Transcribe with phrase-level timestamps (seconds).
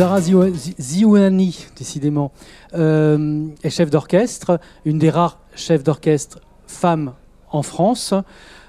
[0.00, 2.32] Zara Ziouani, décidément,
[2.72, 7.12] euh, est chef d'orchestre, une des rares chefs d'orchestre femmes
[7.52, 8.14] en France.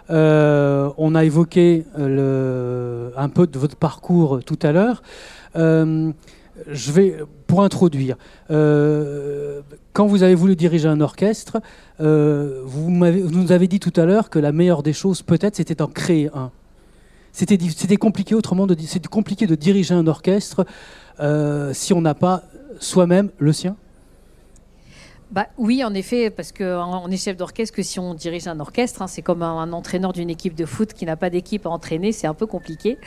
[0.10, 5.04] Euh, on a évoqué le, un peu de votre parcours tout à l'heure.
[5.56, 6.12] Euh,
[6.70, 8.18] je vais, pour introduire,
[8.50, 11.62] quand vous avez voulu diriger un orchestre,
[11.98, 15.88] vous, nous avez dit tout à l'heure que la meilleure des choses, peut-être, c'était d'en
[15.88, 16.52] créer un.
[17.32, 20.66] C'était compliqué autrement, c'est compliqué de diriger un orchestre euh,
[21.74, 22.44] si on n'a pas
[22.80, 23.76] soi-même le sien
[25.32, 29.02] bah, oui, en effet, parce qu'on est chef d'orchestre que si on dirige un orchestre.
[29.02, 32.12] Hein, c'est comme un, entraîneur d'une équipe de foot qui n'a pas d'équipe à entraîner,
[32.12, 32.98] c'est un peu compliqué.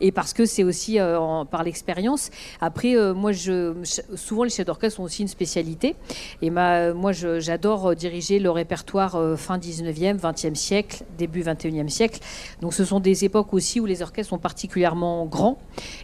[0.00, 2.30] Et parce que c'est aussi euh, par l'expérience.
[2.60, 5.94] Après, euh, moi, souvent les chefs d'orchestre ont aussi une spécialité.
[6.42, 12.18] Et ma, moi, j'adore diriger le répertoire euh, fin 19e, 20e siècle, début 21e siècle.
[12.60, 15.58] Donc ce sont des époques aussi où les orchestres sont particulièrement grands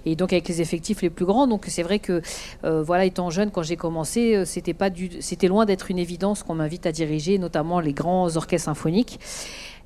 [0.07, 1.49] et donc avec les effectifs les plus grands.
[1.49, 2.23] Donc c'est vrai que,
[2.63, 6.87] voilà, étant jeune, quand j'ai commencé, c'était pas c'était loin d'être une évidence qu'on m'invite
[6.87, 9.19] à diriger, notamment les grands orchestres symphoniques.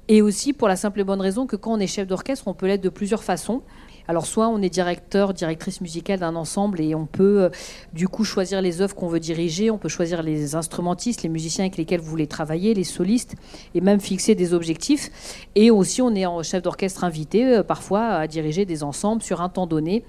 [0.09, 2.55] Et aussi pour la simple et bonne raison que quand on est chef d'orchestre, on
[2.55, 3.63] peut l'être de plusieurs façons.
[4.09, 7.49] Alors soit on est directeur, directrice musicale d'un ensemble et on peut euh,
[7.93, 11.65] du coup choisir les œuvres qu'on veut diriger, on peut choisir les instrumentistes, les musiciens
[11.65, 13.35] avec lesquels vous voulez travailler, les solistes
[13.75, 15.11] et même fixer des objectifs.
[15.57, 19.43] Et aussi on est en chef d'orchestre invité euh, parfois à diriger des ensembles sur
[19.43, 20.05] un temps donné.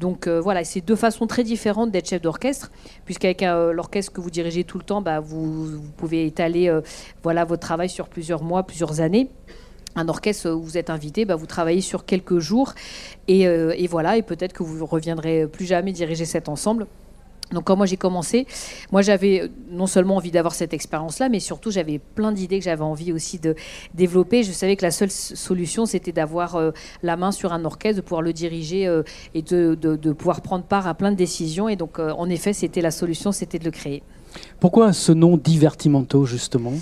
[0.00, 2.72] Donc euh, voilà, c'est deux façons très différentes d'être chef d'orchestre,
[3.04, 6.74] puisqu'avec l'orchestre que vous dirigez tout le temps, bah, vous, pouvez étaler
[7.22, 9.28] voilà votre travail sur plusieurs mois, plusieurs années
[9.96, 12.74] un orchestre où vous êtes invité, bah, vous travaillez sur quelques jours
[13.30, 16.86] euh, et, voilà, et peut-être que vous reviendrez plus jamais diriger cet ensemble.
[17.50, 18.46] Donc quand moi j'ai commencé,
[18.92, 22.82] moi j'avais non seulement envie d'avoir cette expérience-là, mais surtout j'avais plein d'idées que j'avais
[22.82, 23.54] envie aussi de
[23.92, 24.42] développer.
[24.42, 26.70] Je savais que la seule solution c'était d'avoir euh,
[27.02, 29.02] la main sur un orchestre, de pouvoir le diriger euh,
[29.34, 31.68] et de, de, pouvoir prendre part à plein de décisions.
[31.68, 34.02] Et donc en effet c'était la solution, c'était de le créer.
[34.58, 36.72] Pourquoi ce nom Divertimento justement?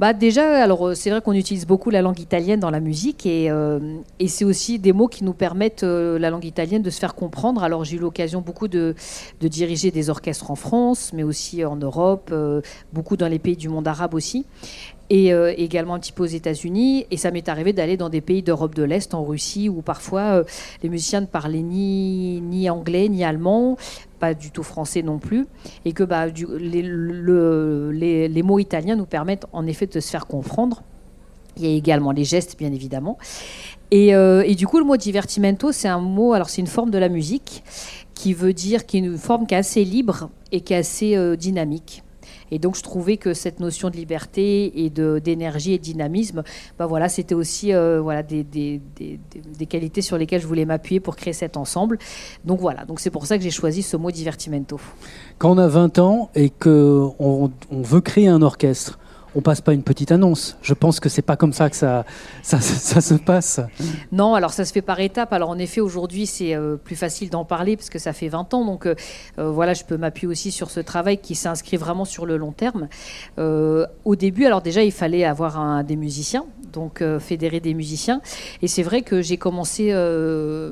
[0.00, 3.26] Bah déjà, alors euh, c'est vrai qu'on utilise beaucoup la langue italienne dans la musique
[3.26, 6.98] et, euh, c'est aussi des mots qui nous permettent euh, la langue italienne de se
[6.98, 7.62] faire comprendre.
[7.62, 8.94] Alors j'ai eu l'occasion beaucoup de,
[9.42, 12.34] diriger des orchestres en France, mais aussi en Europe,
[12.94, 14.46] beaucoup dans les pays du monde arabe aussi
[15.10, 17.06] et également un petit peu aux États-Unis.
[17.10, 20.44] Et ça m'est arrivé d'aller dans des pays d'Europe de l'Est, en Russie, où parfois
[20.82, 23.76] les musiciens ne parlaient ni, ni anglais ni allemand,
[24.20, 25.46] pas du tout français non plus,
[25.84, 30.82] et que bah, les, mots italiens nous permettent en effet de se faire comprendre.
[31.56, 33.18] Il y a également les gestes, bien évidemment.
[33.90, 36.90] Et, euh, et du coup, le mot divertimento, c'est un mot, alors c'est une forme
[36.90, 37.64] de la musique
[38.14, 41.16] qui veut dire, qui est une forme qui est assez libre et qui est assez
[41.16, 42.04] euh, dynamique.
[42.50, 46.42] Et donc, je trouvais que cette notion de liberté et d'énergie et de dynamisme,
[46.78, 49.18] bah voilà, c'était aussi euh, voilà, des, des, des,
[49.58, 51.98] des, qualités sur lesquelles je voulais m'appuyer pour créer cet ensemble.
[52.44, 54.80] Donc voilà, donc c'est pour ça que j'ai choisi ce mot divertimento.
[55.38, 58.99] Quand on a 20 ans et qu'on on veut créer un orchestre,
[59.34, 60.56] on passe pas une petite annonce.
[60.62, 62.04] Je pense que c'est pas comme ça que ça,
[62.42, 63.60] ça, se passe.
[64.12, 65.32] Non, alors ça se fait par étapes.
[65.32, 68.54] Alors en effet, aujourd'hui, c'est euh, plus facile d'en parler parce que ça fait 20
[68.54, 68.64] ans.
[68.64, 68.94] Donc euh,
[69.38, 72.52] euh, voilà, je peux m'appuyer aussi sur ce travail qui s'inscrit vraiment sur le long
[72.52, 72.88] terme.
[73.38, 78.20] au début, alors déjà, il fallait avoir un, des musiciens, donc fédérer des musiciens.
[78.62, 79.92] Et c'est vrai que j'ai commencé,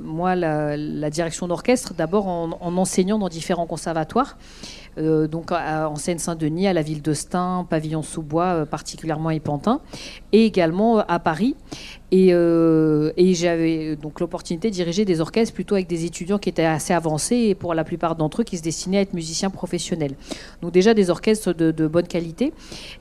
[0.05, 4.37] moi, la, direction d'orchestre, d'abord en, en enseignant dans différents conservatoires.
[4.99, 9.81] Euh, donc en Seine-Saint-Denis, à la ville de Stein, Pavillon-sous-Bois, euh, particulièrement épantin,
[10.33, 11.55] et également euh, à Paris.
[12.11, 12.29] Et,
[13.35, 17.37] j'avais donc l'opportunité de diriger des orchestres plutôt avec des étudiants qui étaient assez avancés
[17.37, 20.15] et pour la plupart d'entre eux qui se destinaient à être musiciens professionnels.
[20.63, 22.55] Donc déjà des orchestres de, bonne qualité.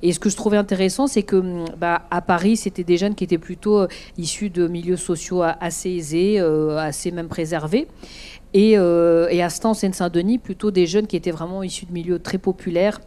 [0.03, 3.15] Et ce que je trouvais intéressant, c'est que hum, bah, à Paris, c'était des jeunes
[3.15, 3.87] qui étaient plutôt
[4.17, 7.87] issus de milieux sociaux assez aisés, assez même préservés.
[8.53, 12.19] Et, euh, et à en Seine-Saint-Denis, plutôt des jeunes qui étaient vraiment issus de milieux
[12.19, 12.99] très populaires,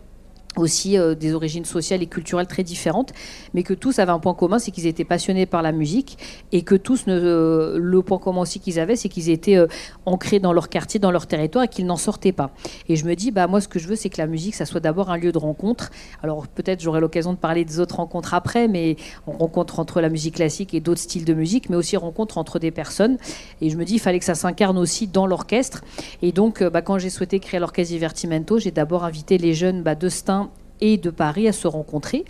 [0.57, 3.13] aussi euh, des origines sociales et culturelles très différentes,
[3.55, 6.19] mais que tous avaient un point commun, c'est qu'ils étaient passionnés par la musique
[6.53, 9.69] et que tous, euh, le point commun aussi qu'ils avaient, c'est qu'ils étaient euh,
[10.07, 12.51] ancrés dans leur quartier, dans leur territoire et qu'ils n'en sortaient pas.
[12.89, 14.67] Et je me dis, bah moi, ce que je veux, c'est que la musique, ça
[14.67, 15.91] soit d'abord un lieu de rencontre.
[16.23, 18.97] Alors peut-être j'aurai l'occasion de parler des autres rencontres après, mais
[19.27, 22.59] on rencontre entre la musique classique et d'autres styles de musique, mais aussi rencontre entre
[22.59, 23.19] des personnes.
[23.61, 25.83] Et je me dis, il fallait que ça s'incarne aussi dans l'orchestre.
[26.23, 29.95] Et donc, bah, quand j'ai souhaité créer l'orchestre Divertimento, j'ai d'abord invité les jeunes bah,
[29.95, 30.40] de Stein
[30.81, 32.25] et de Paris à se rencontrer.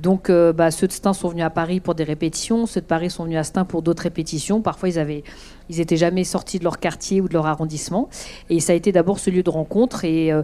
[0.00, 2.86] Donc, euh, bah, ceux de Stein sont venus à Paris pour des répétitions, ceux de
[2.86, 4.60] Paris sont venus à Stein pour d'autres répétitions.
[4.60, 5.22] Parfois, ils avaient,
[5.68, 8.08] ils étaient jamais sortis de leur quartier ou de leur arrondissement.
[8.50, 10.42] Et ça a été d'abord ce lieu de rencontre et, euh,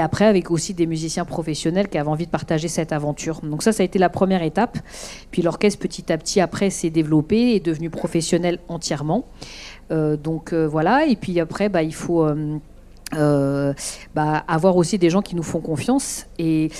[0.00, 3.40] après avec aussi des musiciens professionnels qui avaient envie de partager cette aventure.
[3.42, 4.78] Donc ça, ça a été la première étape.
[5.30, 9.26] Puis l'orchestre, petit à petit, après, s'est développé et est devenu professionnel entièrement.
[9.90, 11.06] Euh, donc voilà.
[11.06, 12.26] Et puis après, bah, il faut
[13.14, 13.72] euh,
[14.14, 16.26] bah, avoir aussi des gens qui nous font confiance.
[16.38, 16.70] Et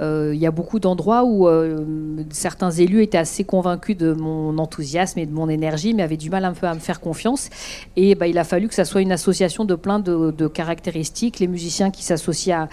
[0.00, 1.84] euh, il y a beaucoup d'endroits où euh,
[2.30, 6.28] certains élus étaient assez convaincus de mon enthousiasme et de mon énergie, mais avaient du
[6.28, 7.48] mal un peu à me faire confiance.
[7.96, 11.46] Et bah, il a fallu que ça soit une association de plein de, caractéristiques, les
[11.46, 12.68] musiciens qui s'associent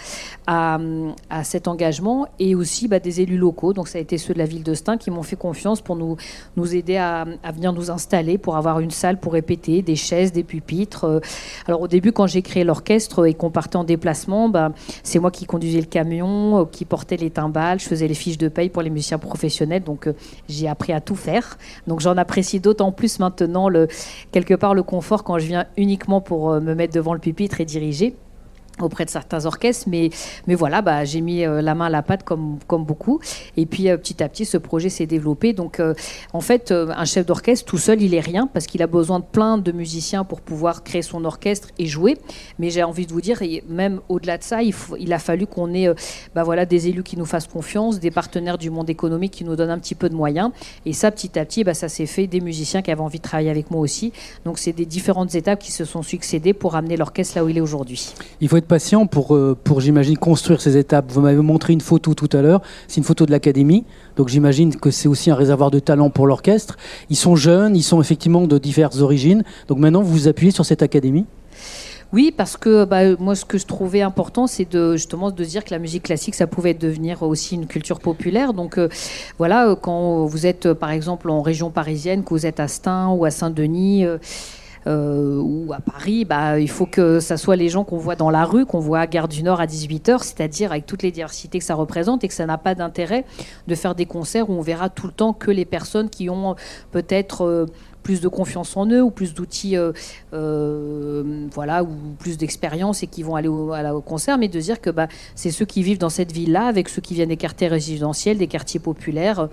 [0.48, 0.78] à,
[1.30, 3.74] à, cet engagement, et aussi bah, des élus locaux.
[3.74, 5.96] Donc ça a été ceux de la ville de Stein qui m'ont fait confiance pour
[5.96, 6.18] nous,
[6.58, 10.32] nous aider à, à, venir nous installer, pour avoir une salle pour répéter, des chaises,
[10.32, 11.22] des pupitres.
[11.66, 14.72] Alors au début, quand j'ai créé l'orchestre, et qu'on partait en déplacement, bah,
[15.04, 18.38] c'est moi qui conduisais le camion, euh, qui portais les timbales, je faisais les fiches
[18.38, 19.84] de paye pour les musiciens professionnels.
[19.84, 20.14] Donc euh,
[20.50, 21.58] j'ai appris à tout faire.
[21.88, 23.88] Donc j'en apprécie d'autant plus maintenant le,
[24.32, 27.62] quelque part le confort quand je viens uniquement pour euh, me mettre devant le pupitre
[27.62, 28.16] et diriger
[28.82, 30.10] auprès de certains orchestres, mais,
[30.48, 33.20] mais voilà, bah, j'ai mis euh, la main à la pâte comme, comme beaucoup.
[33.58, 35.54] Et puis euh, petit à petit, ce projet s'est développé.
[35.54, 35.94] Donc euh,
[36.34, 39.26] en fait, un chef d'orchestre tout seul, il est rien parce qu'il a besoin de
[39.26, 42.18] plein de musiciens pour pouvoir créer son orchestre et jouer.
[42.60, 45.74] Mais j'ai envie de vous dire, et même au-delà de ça, il, a fallu qu'on
[45.74, 45.94] ait
[46.34, 49.56] bah, voilà, des élus qui nous fassent confiance, des partenaires du monde économique qui nous
[49.56, 50.52] donnent un petit peu de moyens.
[50.86, 53.24] Et ça, petit à petit, bah, ça s'est fait des musiciens qui avaient envie de
[53.24, 54.12] travailler avec moi aussi.
[54.44, 57.58] Donc c'est des différentes étapes qui se sont succédées pour amener l'orchestre là où il
[57.58, 58.14] est aujourd'hui.
[58.66, 61.12] Patient pour, euh, pour j'imagine, construire ces étapes.
[61.12, 62.62] Vous m'avez montré une photo tout à l'heure.
[62.88, 63.86] C'est une photo de l'académie.
[64.16, 66.78] Donc j'imagine que c'est aussi un réservoir de talent pour l'orchestre.
[67.10, 69.44] Ils sont jeunes, ils sont effectivement de diverses origines.
[69.68, 71.26] Donc maintenant, vous vous appuyez sur cette académie?
[72.14, 75.72] Oui, parce que bah, moi, ce que je trouvais important, c'est justement de dire que
[75.72, 78.54] la musique classique, ça pouvait devenir aussi une culture populaire.
[78.54, 78.88] Donc euh,
[79.38, 83.26] voilà, quand vous êtes par exemple en région parisienne, que vous êtes à Stein ou
[83.26, 84.06] à Saint-Denis.
[84.06, 84.18] Euh,
[84.88, 88.46] ou à Paris, bah, il faut que ça soit les gens qu'on voit dans la
[88.46, 91.66] rue, qu'on voit à Gare du Nord à 18h, c'est-à-dire avec toutes les diversités que
[91.66, 93.26] ça représente et que ça n'a pas d'intérêt
[93.68, 96.56] de faire des concerts où on verra tout le temps que les personnes qui ont
[96.92, 97.66] peut-être euh,
[98.06, 99.92] plus de confiance en eux ou plus d'outils, euh,
[100.34, 104.60] euh, voilà, ou plus d'expérience et qui vont aller au, à au concert, mais de
[104.60, 107.36] dire que bah, c'est ceux qui vivent dans cette ville-là, avec ceux qui viennent des
[107.36, 109.50] quartiers résidentiels, des quartiers populaires,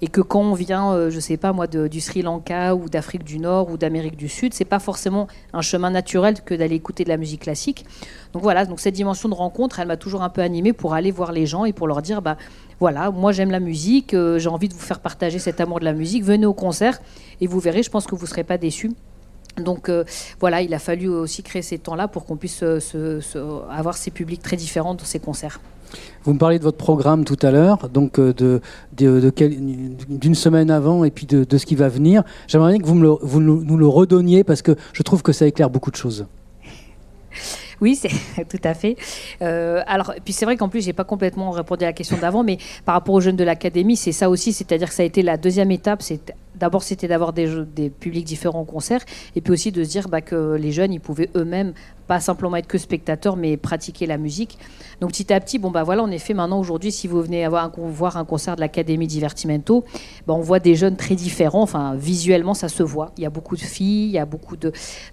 [0.00, 3.22] et que quand on vient, euh, je sais pas moi, du Sri Lanka ou d'Afrique
[3.22, 7.04] du Nord ou d'Amérique du Sud, c'est pas forcément un chemin naturel que d'aller écouter
[7.04, 7.86] de la musique classique.
[8.32, 11.12] Donc voilà, donc cette dimension de rencontre, elle m'a toujours un peu animée pour aller
[11.12, 12.36] voir les gens et pour leur dire, bah
[12.82, 15.92] voilà, moi j'aime la musique, j'ai envie de vous faire partager cet amour de la
[15.92, 17.00] musique, venez au concert
[17.40, 18.90] et vous verrez, je pense que vous ne serez pas déçus.
[19.56, 20.02] Donc euh,
[20.40, 23.20] voilà, il a fallu aussi créer ces temps-là pour qu'on puisse euh,
[23.70, 25.60] avoir ces publics très différents dans ces concerts.
[26.24, 28.60] Vous me parlez de votre programme tout à l'heure, donc euh, de,
[28.96, 32.24] d'une semaine avant et puis de, ce qui va venir.
[32.48, 35.92] J'aimerais bien que vous nous le redonniez parce que je trouve que ça éclaire beaucoup
[35.92, 36.26] de choses.
[37.82, 38.08] Oui, c'est
[38.48, 38.96] tout à fait.
[39.42, 42.44] Euh, alors, puis c'est vrai qu'en plus, j'ai pas complètement répondu à la question d'avant,
[42.44, 45.20] mais par rapport aux jeunes de l'académie, c'est ça aussi, c'est-à-dire que ça a été
[45.22, 46.00] la deuxième étape.
[46.00, 49.00] C'est d'abord c'était d'avoir des, publics différents au concert,
[49.34, 51.72] et puis aussi de se dire bah, que les jeunes, ils pouvaient eux-mêmes
[52.20, 54.58] simplement être que spectateurs, mais pratiquer la musique.
[55.00, 57.70] Donc petit à petit, bon bah voilà, en effet, maintenant aujourd'hui, si vous venez avoir
[57.76, 59.84] voir un concert de l'Académie Divertimento,
[60.26, 61.62] bah, on voit des jeunes très différents.
[61.62, 63.12] Enfin, visuellement, ça se voit.
[63.16, 64.56] Il y a beaucoup de filles, il y a beaucoup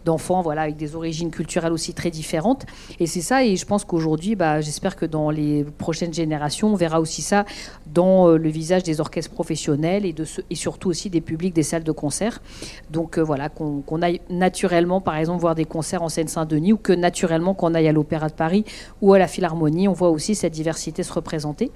[0.06, 2.66] d'enfants, voilà, avec des origines culturelles aussi très différentes.
[3.00, 3.44] Et c'est ça.
[3.44, 7.46] Et je pense qu'aujourd'hui, bah, j'espère que dans les prochaines générations, on verra aussi ça
[7.88, 11.64] dans euh, le visage des orchestres professionnels et, de et surtout aussi des publics des
[11.64, 12.42] salles de concert.
[12.90, 16.94] Donc euh, voilà, qu'on aille naturellement, par exemple, voir des concerts en Seine-Saint-Denis ou que
[16.94, 18.66] naturellement qu'on aille à l'Opéra de Paris
[19.02, 21.72] ou à la Philharmonie, on voit aussi cette diversité se représenter.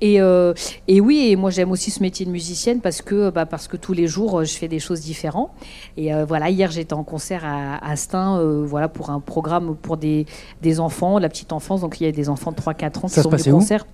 [0.00, 0.54] Et, euh,
[0.88, 3.76] et, oui, et moi j'aime aussi ce métier de musicienne parce que, bah, parce que
[3.76, 5.50] tous les jours je fais des choses différentes.
[5.98, 9.98] Et euh, voilà, hier j'étais en concert à, Astin, euh, voilà, pour un programme pour
[9.98, 10.24] des,
[10.62, 11.82] des, enfants, la petite enfance.
[11.82, 13.84] Donc il y a des enfants de 3-4 ans qui sont venus au concert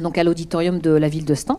[0.00, 1.58] donc à l'auditorium de la ville de Stein.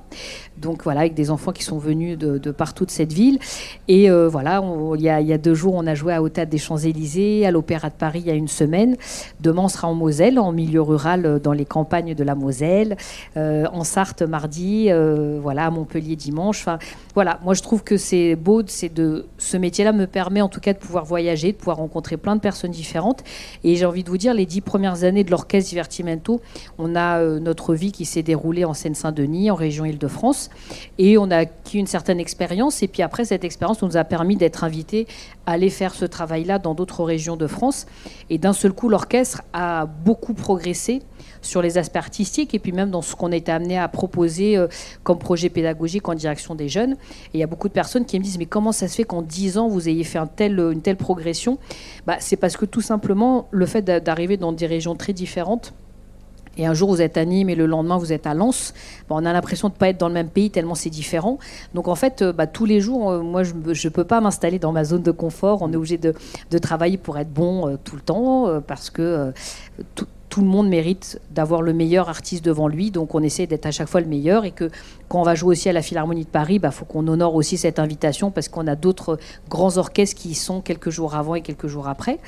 [0.58, 3.40] Donc voilà, avec des enfants qui sont venus de, partout de cette ville.
[3.88, 4.64] Et euh, voilà,
[4.96, 7.96] il y, a deux jours, on a joué à Au des Champs-Élysées, à l'Opéra de
[7.96, 8.96] Paris il y a une semaine.
[9.40, 12.98] Demain, on sera en Moselle, en milieu rural, euh, dans les campagnes de la Moselle.
[13.38, 14.90] Euh, en Sarthe, mardi.
[15.42, 16.62] voilà, à Montpellier, dimanche.
[16.62, 16.80] Enfin,
[17.14, 18.62] voilà, moi je trouve que c'est beau.
[18.68, 22.18] C'est de ce métier-là me permet en tout cas de pouvoir voyager, de pouvoir rencontrer
[22.18, 23.24] plein de personnes différentes.
[23.64, 26.42] Et j'ai envie de vous dire, les dix premières années de l'orchestre Divertimento,
[26.78, 30.50] on a notre vie qui s'est déroulé en Seine-Saint-Denis, en région Île-de-France.
[30.98, 32.84] Et on a acquis une certaine expérience.
[32.84, 35.08] Et puis après, cette expérience nous a permis d'être invités
[35.46, 37.88] à aller faire ce travail-là dans d'autres régions de France.
[38.30, 41.02] Et d'un seul coup, l'orchestre a beaucoup progressé
[41.42, 44.68] sur les aspects artistiques et puis même dans ce qu'on était amené à proposer euh,
[45.04, 46.94] comme projet pédagogique en direction des jeunes.
[47.34, 49.04] Et il y a beaucoup de personnes qui me disent mais comment ça se fait
[49.04, 51.58] qu'en 10 ans vous ayez fait tel, une telle progression?
[52.06, 55.74] Bah, C'est parce que tout simplement le fait d'arriver dans des régions très différentes,
[56.58, 58.74] et un jour vous êtes à Nîmes et le lendemain vous êtes à Lens,
[59.10, 61.38] on a l'impression de ne pas être dans le même pays tellement c'est différent.
[61.74, 64.60] Donc en fait, euh, bah, tous les jours, euh, moi je ne peux pas m'installer
[64.60, 65.62] dans ma zone de confort.
[65.62, 66.14] On est obligé de,
[66.60, 69.32] travailler pour être bon euh, tout le temps parce que
[69.96, 73.66] tout, tout le monde mérite d'avoir le meilleur artiste devant lui, donc on essaie d'être
[73.66, 74.70] à chaque fois le meilleur et que
[75.08, 77.36] quand on va jouer aussi à la Philharmonie de Paris, il bah, faut qu'on honore
[77.36, 79.18] aussi cette invitation parce qu'on a d'autres
[79.50, 82.20] grands orchestres qui y sont quelques jours avant et quelques jours après.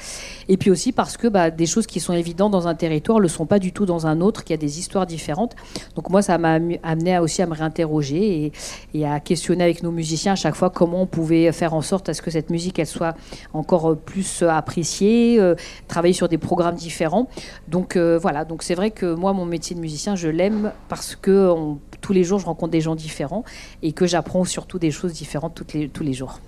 [0.48, 3.24] Et puis aussi parce que bah, des choses qui sont évidentes dans un territoire ne
[3.24, 5.56] le sont pas du tout dans un autre, qu'il y a des histoires différentes.
[5.96, 8.52] Donc moi, ça m'a amené aussi à me réinterroger
[8.94, 12.10] et, à questionner avec nos musiciens à chaque fois comment on pouvait faire en sorte
[12.10, 13.16] à ce que cette musique elle soit
[13.54, 15.56] encore plus appréciée, euh,
[15.88, 17.28] travailler sur des programmes différents.
[17.68, 21.16] Donc euh, voilà, donc c'est vrai que moi, mon métier de musicien, je l'aime parce
[21.16, 21.54] que
[22.02, 23.44] tous les jours, je rencontre des gens différents
[23.82, 26.40] et que j'apprends surtout des choses différentes toutes les, tous les jours.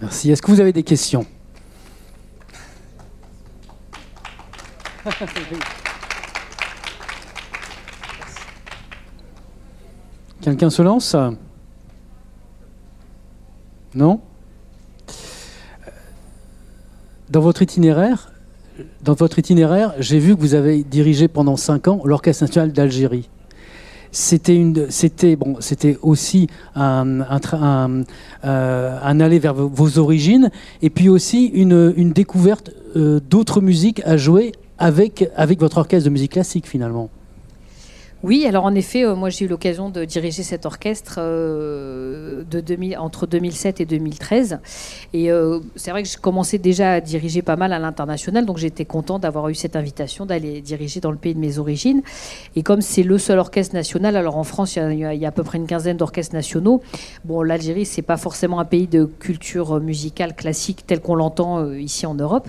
[0.00, 0.30] Merci.
[0.30, 1.26] Est-ce que vous avez des questions?
[10.40, 11.14] Quelqu'un se lance?
[13.94, 14.20] Non?
[17.28, 18.32] Dans votre itinéraire,
[19.02, 23.28] dans votre itinéraire, j'ai vu que vous avez dirigé pendant cinq ans l'Orchestre national d'Algérie.
[24.12, 27.20] C'était une, c'était bon, c'était aussi un,
[28.44, 30.50] euh, aller vers vos origines
[30.82, 36.06] et puis aussi une, une découverte euh, d'autres musiques à jouer avec avec votre orchestre
[36.08, 37.08] de musique classique finalement.
[38.22, 42.60] Oui, alors en effet, euh, moi j'ai eu l'occasion de diriger cet orchestre euh, de
[42.60, 44.58] 2000, entre 2007 et 2013.
[45.14, 48.58] Et euh, c'est vrai que je commençais déjà à diriger pas mal à l'international, donc
[48.58, 52.02] j'étais content d'avoir eu cette invitation d'aller diriger dans le pays de mes origines.
[52.56, 55.42] Et comme c'est le seul orchestre national, alors en France il y, a, à peu
[55.42, 56.82] près une quinzaine d'orchestres nationaux.
[57.24, 62.04] Bon, l'Algérie c'est pas forcément un pays de culture musicale classique tel qu'on l'entend ici
[62.04, 62.48] en Europe.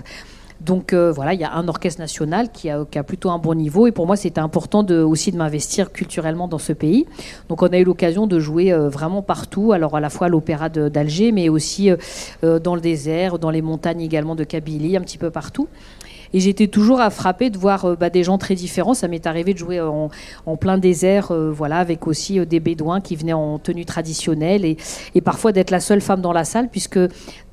[0.64, 3.86] Donc euh, voilà, il y a un orchestre national qui a, plutôt un bon niveau.
[3.86, 7.06] Et pour moi, c'était important aussi de m'investir culturellement dans ce pays.
[7.48, 9.72] Donc on a eu l'occasion de jouer euh, vraiment partout.
[9.72, 13.62] Alors à la fois à l'opéra d'Alger, mais aussi euh, dans le désert, dans les
[13.62, 15.68] montagnes également de Kabylie, un petit peu partout.
[16.34, 18.94] Et j'étais toujours à frapper de voir bah, des gens très différents.
[18.94, 20.08] Ça m'est arrivé de jouer en,
[20.56, 25.70] plein désert, voilà, avec aussi des bédouins qui venaient en tenue traditionnelle et parfois d'être
[25.70, 26.98] la seule femme dans la salle, puisque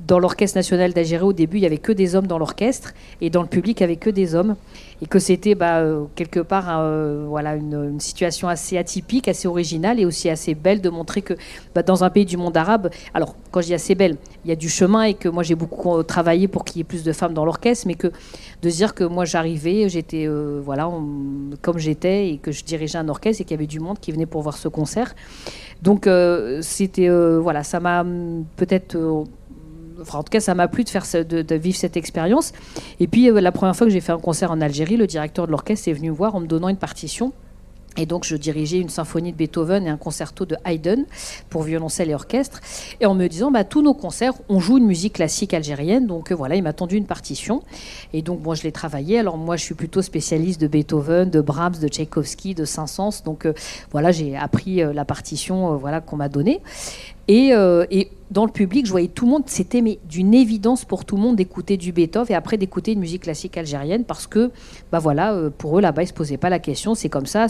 [0.10, 3.30] dans l'Orchestre national d'Algérie, au début, il y avait que des hommes dans l'orchestre et
[3.30, 4.56] dans le public, il n'y avait que des hommes.
[5.02, 5.82] Et que c'était bah,
[6.16, 6.84] quelque part
[7.28, 11.36] voilà, une, situation assez atypique, assez originale et aussi assez belle de montrer que
[11.74, 14.52] bah, dans un pays du monde arabe, alors quand je dis assez belle, il y
[14.52, 17.14] a du chemin et que moi j'ai beaucoup travaillé pour qu'il y ait plus de
[17.14, 18.12] femmes dans l'orchestre, mais que
[18.62, 20.90] de dire que moi j'arrivais, j'étais euh, voilà
[21.62, 24.12] comme j'étais et que je dirigeais un orchestre et qu'il y avait du monde qui
[24.12, 25.16] venait pour voir ce concert.
[25.82, 28.06] Donc euh, c'était euh, voilà, ça m'a
[28.58, 28.98] peut-être
[30.14, 32.54] En tout cas, ça m'a plu de, faire de, vivre cette expérience.
[33.00, 35.52] Et puis, la première fois que j'ai fait un concert en Algérie, le directeur de
[35.52, 37.34] l'orchestre est venu me voir en me donnant une partition.
[37.98, 41.06] Et donc, je dirigeais une symphonie de Beethoven et un concerto de Haydn
[41.50, 42.62] pour violoncelle et orchestre.
[43.02, 46.08] Et en me disant, bah, tous nos concerts, on joue une musique classique algérienne.
[46.08, 47.62] Donc, euh, voilà, il m'a tendu une partition.
[48.14, 49.20] Et donc, moi, je l'ai travaillée.
[49.20, 53.24] Alors, moi, je suis plutôt spécialiste de Beethoven, de Brahms, de Tchaïkovski, de Saint-Saëns.
[53.26, 53.54] Donc, euh,
[53.92, 56.62] voilà, j'ai appris euh, la partition voilà, qu'on m'a donnée.
[57.28, 57.52] Et,
[57.92, 61.22] et, dans le public, je voyais tout le monde, c'était d'une évidence pour tout le
[61.22, 64.52] monde d'écouter du Beethoven et après d'écouter une musique classique algérienne parce que,
[64.92, 66.94] bah voilà, euh, pour eux là-bas, ils se posaient pas la question.
[66.94, 67.48] C'est comme ça.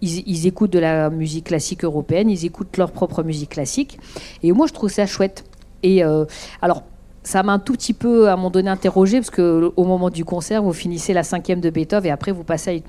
[0.00, 3.98] Ils, écoutent de la musique classique européenne, ils écoutent leur propre musique classique.
[4.42, 5.44] Et moi, je trouve ça chouette.
[5.82, 6.24] Et euh,
[6.62, 6.84] alors,
[7.28, 10.08] ça m'a un tout petit peu à un moment donné interrogé parce que au moment
[10.08, 12.82] du concert, vous finissez la cinquième de Beethoven et après vous passez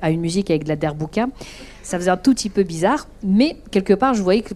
[0.00, 1.26] à une musique, avec de la derbouka.
[1.82, 4.54] Ça faisait un tout petit peu bizarre, mais quelque part je voyais que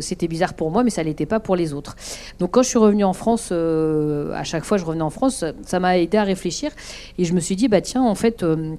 [0.00, 1.94] c'était bizarre pour moi, mais ça l'était pas pour les autres.
[2.40, 5.44] Donc quand je suis revenue en France, euh, à chaque fois je revenais en France,
[5.64, 6.72] ça m'a aidé à réfléchir
[7.18, 8.42] et je me suis dit bah tiens en fait.
[8.42, 8.74] Euh,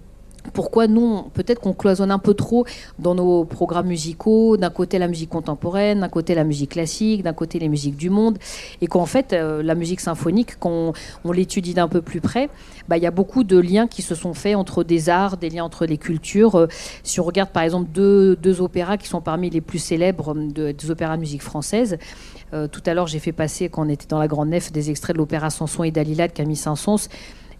[0.53, 2.65] pourquoi non Peut-être qu'on cloisonne un peu trop
[2.99, 7.33] dans nos programmes musicaux, d'un côté la musique contemporaine, d'un côté la musique classique, d'un
[7.33, 8.37] côté les musiques du monde,
[8.81, 12.49] et qu'en fait euh, la musique symphonique, quand on, l'étudie d'un peu plus près,
[12.87, 15.49] bah, il y a beaucoup de liens qui se sont faits entre des arts, des
[15.49, 16.55] liens entre les cultures.
[16.55, 16.67] Euh,
[17.03, 20.91] si on regarde par exemple deux, opéras qui sont parmi les plus célèbres de, des
[20.91, 21.97] opéras de musique française,
[22.53, 24.89] euh, tout à l'heure j'ai fait passer, quand on était dans la grande nef, des
[24.89, 27.09] extraits de l'opéra Samson et Dalila de Camille Saint-Saëns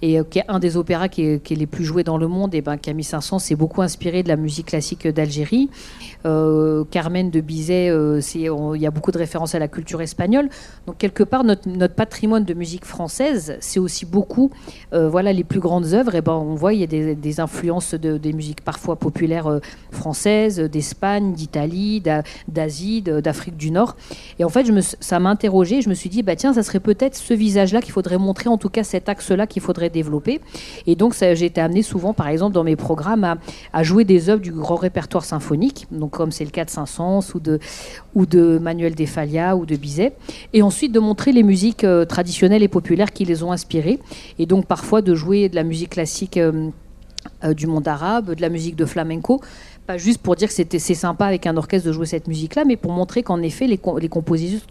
[0.02, 2.54] et euh, qui est un des opéras qui est, les plus joués dans le monde.
[2.54, 5.70] Et ben Camille Saint-Saëns s'est beaucoup inspiré de la musique classique d'Algérie.
[6.26, 10.50] Euh, Carmen de Bizet, euh, il y a beaucoup de références à la culture espagnole.
[10.86, 14.52] Donc quelque part, notre, notre patrimoine de musique française, c'est aussi beaucoup,
[14.92, 16.16] voilà, les plus grandes œuvres.
[16.16, 19.60] Et ben on voit il y a des, des influences de, des musiques parfois populaires
[19.92, 22.04] françaises, d'Espagne, d'Italie,
[22.48, 23.96] d'Asie, d'Afrique du Nord.
[24.40, 25.82] Et en fait, je me, ça m'a interrogé.
[25.82, 28.58] Je me suis dit, bah tiens, ça serait peut-être ce visage-là qu'il faudrait montrer, en
[28.58, 30.42] tout cas cet axe-là qu'il faudrait j'aimerais développer.
[30.86, 33.38] Et donc, j'ai été amenée souvent, par exemple, dans mes programmes,
[33.74, 37.34] à, jouer des œuvres du grand répertoire symphonique, donc comme c'est le cas de Saint-Saëns
[37.36, 37.60] ou de,
[38.16, 40.14] ou de Manuel Defalia ou de Bizet,
[40.54, 44.00] et ensuite de montrer les musiques euh, traditionnelles et populaires qui les ont inspirées,
[44.40, 46.38] et donc parfois de jouer de la musique classique.
[46.38, 46.70] Euh,
[47.44, 49.42] euh, du monde arabe, de la musique de flamenco,
[49.86, 52.66] pas juste pour dire que c'était c'est sympa avec un orchestre de jouer cette musique-là,
[52.66, 54.62] mais pour montrer qu'en effet les, les, compositeurs,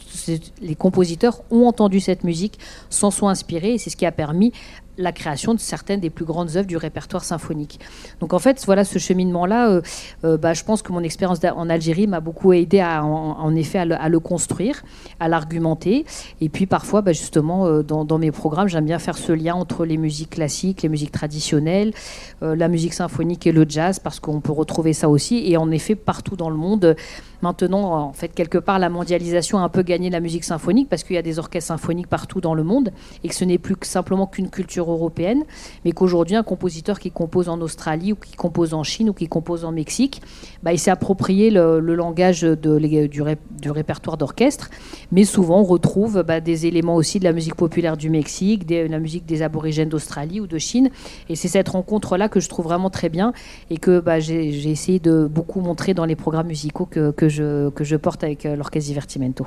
[0.61, 2.59] les compositeurs ont entendu cette musique,
[2.91, 4.53] s'en sont inspirés, et c'est ce qui a permis
[4.99, 7.81] la création de certaines des plus grandes œuvres du répertoire symphonique.
[8.21, 9.83] Donc en fait, voilà ce cheminement-là, euh,
[10.25, 13.79] euh, bah, je pense que mon expérience en Algérie m'a beaucoup aidé à, en, effet
[13.79, 14.83] à le, construire,
[15.21, 16.05] à l'argumenter.
[16.41, 19.85] Et puis parfois, bah, justement, euh, dans, mes programmes, j'aime bien faire ce lien entre
[19.85, 21.93] les musiques classiques, les musiques traditionnelles,
[22.41, 25.43] la musique symphonique et le jazz, parce qu'on peut retrouver ça aussi.
[25.51, 26.97] Et en effet, partout dans le monde,
[27.43, 31.05] Maintenant, en fait, quelque part, la mondialisation a un peu gagné la musique symphonique parce
[31.05, 32.93] qu'il y a des orchestres symphoniques partout dans le monde
[33.25, 35.45] et que ce n'est plus simplement qu'une culture européenne,
[35.85, 39.29] mais qu'aujourd'hui, un compositeur qui compose en Australie ou qui compose en Chine ou qui
[39.29, 40.23] compose en Mexique,
[40.63, 44.71] bah, il s'est approprié le, langage du, répertoire d'orchestre,
[45.13, 48.87] mais souvent on retrouve bah, des éléments aussi de la musique populaire du Mexique, de
[48.87, 50.91] la musique des aborigènes d'Australie ou de Chine,
[51.29, 53.33] et c'est cette rencontre-là que je trouve vraiment très bien
[53.71, 57.69] et que bah, j'ai essayé de beaucoup montrer dans les programmes musicaux que, que je,
[57.71, 59.47] que je porte avec euh, l'Orchestre Divertimento.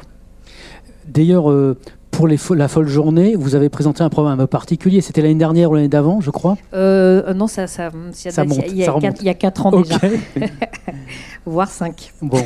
[1.08, 1.78] D'ailleurs, euh,
[2.12, 5.02] pour les la folle journée, vous avez présenté un programme particulier.
[5.02, 6.58] C'était l'année dernière ou l'année d'avant, je crois?
[6.74, 9.98] Euh, Non, ça, ça, ça, monte, il, y a, il y a 4 ans déjà.
[11.46, 12.14] Voire 5.
[12.22, 12.44] Bon.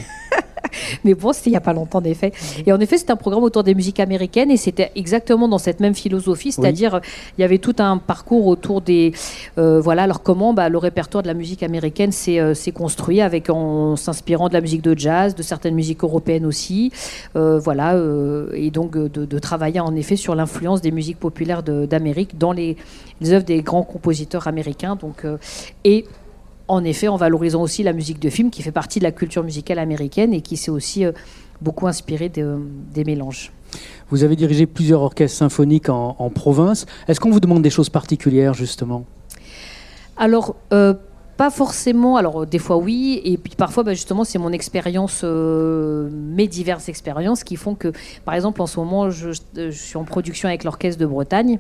[1.04, 2.32] Mais bon, c'était il n'y a pas longtemps, en effet.
[2.66, 5.80] Et en effet, c'était un programme autour des musiques américaines et c'était exactement dans cette
[5.80, 7.02] même philosophie, c'est-à-dire
[7.38, 9.14] il y avait tout un parcours autour des.
[9.58, 13.50] Euh, voilà, alors comment bah, le répertoire de la musique américaine s'est euh, construit avec,
[13.50, 16.92] en s'inspirant de la musique de jazz, de certaines musiques européennes aussi.
[17.36, 17.96] Euh, voilà,
[18.54, 22.78] et donc de, travailler en effet sur l'influence des musiques populaires d'Amérique dans les,
[23.20, 24.96] les, œuvres des grands compositeurs américains.
[24.96, 25.26] Donc,
[25.84, 26.06] et
[26.68, 29.44] en effet en valorisant aussi la musique de film qui fait partie de la culture
[29.44, 31.12] musicale américaine et qui s'est aussi euh,
[31.62, 33.52] beaucoup inspiré des mélanges.
[34.10, 36.86] Vous avez dirigé plusieurs orchestres symphoniques en, province.
[37.08, 39.06] Est-ce qu'on vous demande des choses particulières justement?
[40.18, 40.94] Alors, euh,
[41.38, 42.18] pas forcément.
[42.18, 46.90] Alors, des fois oui, et puis parfois, bah, justement, c'est mon expérience, euh, mes diverses
[46.90, 47.92] expériences qui font que,
[48.26, 49.32] par exemple, en ce moment, je
[49.72, 51.60] suis en production avec l'Orchestre de Bretagne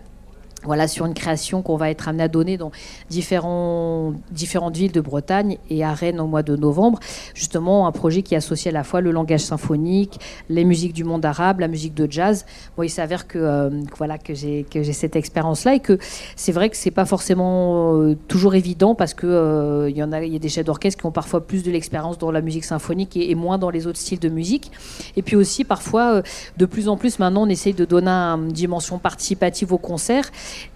[0.64, 2.72] voilà, sur une création qu'on va être amené à donner dans
[3.10, 7.00] différents, différentes villes de Bretagne et à Rennes au mois de novembre.
[7.34, 11.26] Justement, un projet qui associe à la fois le langage symphonique, les musiques du monde
[11.26, 12.46] arabe, la musique de jazz.
[12.78, 15.98] Moi, il s'avère que, euh, voilà, que j'ai cette expérience-là et que
[16.36, 20.12] c'est vrai que c'est pas forcément euh, toujours évident parce qu'il euh, il y, en
[20.12, 22.66] a, y a des chefs d'orchestre qui ont parfois plus de l'expérience dans la musique
[22.66, 24.72] symphonique et, moins dans les autres styles de musique.
[25.18, 26.22] Et puis aussi, parfois,
[26.58, 30.30] de plus en plus, maintenant, on essaye de donner une dimension participative au concert.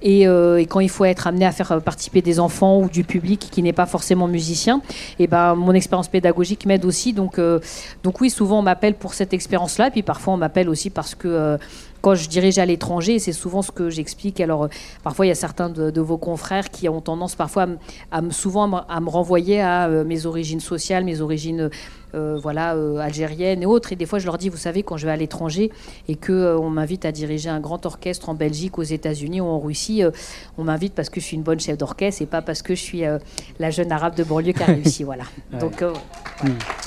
[0.05, 3.47] Euh, et, quand il faut être amené à faire participer des enfants ou du public
[3.51, 4.81] qui n'est pas forcément musicien,
[5.19, 7.13] et ben mon expérience pédagogique m'aide aussi.
[7.13, 7.59] Donc, euh,
[8.03, 11.27] donc oui, souvent on m'appelle pour cette expérience-là, puis parfois on m'appelle aussi parce que
[11.27, 11.57] euh,
[12.07, 14.39] quand je dirige à l'étranger, c'est souvent ce que j'explique.
[14.39, 14.69] Alors,
[15.03, 17.67] parfois, il y a certains de, vos confrères qui ont tendance parfois
[18.11, 21.69] à, me, souvent à me, renvoyer à mes origines sociales, mes origines
[22.15, 23.91] euh, voilà, euh, algériennes et autres.
[23.91, 25.69] Et des fois, je leur dis, vous savez, quand je vais à l'étranger
[26.07, 29.45] et qu'on euh, on m'invite à diriger un grand orchestre en Belgique, aux États-Unis ou
[29.47, 30.01] en Russie,
[30.57, 32.81] on m'invite parce que je suis une bonne chef d'orchestre et pas parce que je
[32.81, 33.03] suis
[33.59, 35.03] la jeune arabe de banlieue qui a réussi.
[35.11, 35.25] voilà.
[35.59, 35.81] Donc.
[35.81, 36.86] Hmm.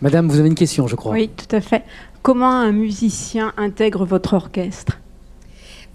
[0.00, 1.12] Madame, vous avez une question, je crois.
[1.12, 1.82] Oui, tout à fait.
[2.22, 4.97] Comment un musicien intègre votre orchestre?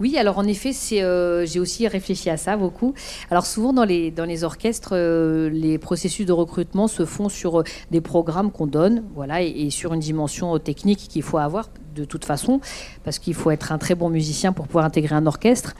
[0.04, 2.92] Oui, alors en effet, euh, j'ai aussi réfléchi à ça beaucoup.
[3.30, 8.02] Alors souvent dans les, orchestres, euh, les processus de recrutement se font sur euh, des
[8.02, 12.60] programmes qu'on donne, voilà, et, sur une dimension technique qu'il faut avoir de toute façon,
[13.02, 15.72] parce qu'il faut être un très bon musicien pour pouvoir intégrer un orchestre.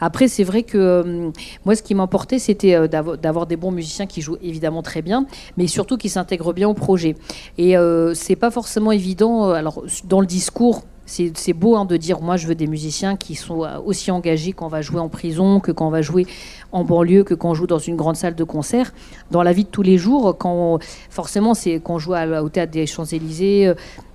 [0.00, 1.32] Après, c'est vrai que
[1.64, 5.66] moi, ce qui m'emportait, c'était d'avoir des bons musiciens qui jouent évidemment très bien, mais
[5.66, 7.16] surtout qui s'intègrent bien au projet.
[7.56, 7.74] Et
[8.14, 9.50] c'est pas forcément évident.
[9.50, 13.34] alors, dans le discours, c'est beau hein, de dire moi je veux des musiciens qui
[13.34, 16.26] sont euh, aussi engagés quand on va jouer en prison que quand on va jouer
[16.70, 18.92] en banlieue que quand on joue dans une grande salle de concert.
[19.30, 20.78] Dans la vie de tous les jours quand
[21.10, 23.74] forcément c'est quand on joue au théâtre des Champs-Élysées euh,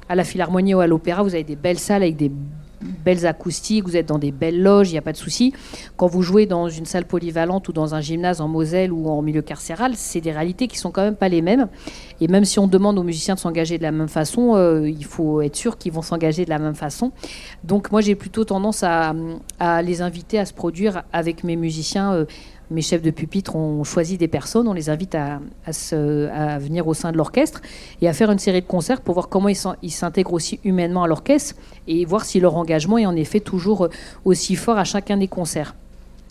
[0.10, 2.32] à la Philharmonie ou à l'Opéra vous avez des belles salles avec des
[2.88, 5.54] belles acoustiques, vous êtes dans des belles loges, il n'y a pas de souci.
[5.96, 9.22] Quand vous jouez dans une salle polyvalente ou dans un gymnase en Moselle ou en
[9.22, 11.68] milieu carcéral, c'est des réalités qui sont quand même pas les mêmes.
[12.22, 15.06] Et même si on demande aux musiciens de s'engager de la même façon, euh, il
[15.06, 17.12] faut être sûr qu'ils vont s'engager de la même façon.
[17.64, 19.14] Donc moi j'ai plutôt tendance à,
[19.82, 22.14] les inviter à se produire avec mes musiciens.
[22.14, 22.26] Euh,
[22.72, 25.40] mes chefs de pupitre ont choisi des personnes, on les invite à,
[26.60, 27.62] venir au sein de l'orchestre
[28.02, 31.08] et à faire une série de concerts pour voir comment ils s'intègrent aussi humainement à
[31.08, 31.56] l'orchestre
[31.88, 33.90] et voir si leur engagement est en effet toujours
[34.26, 35.76] aussi fort à chacun des concerts.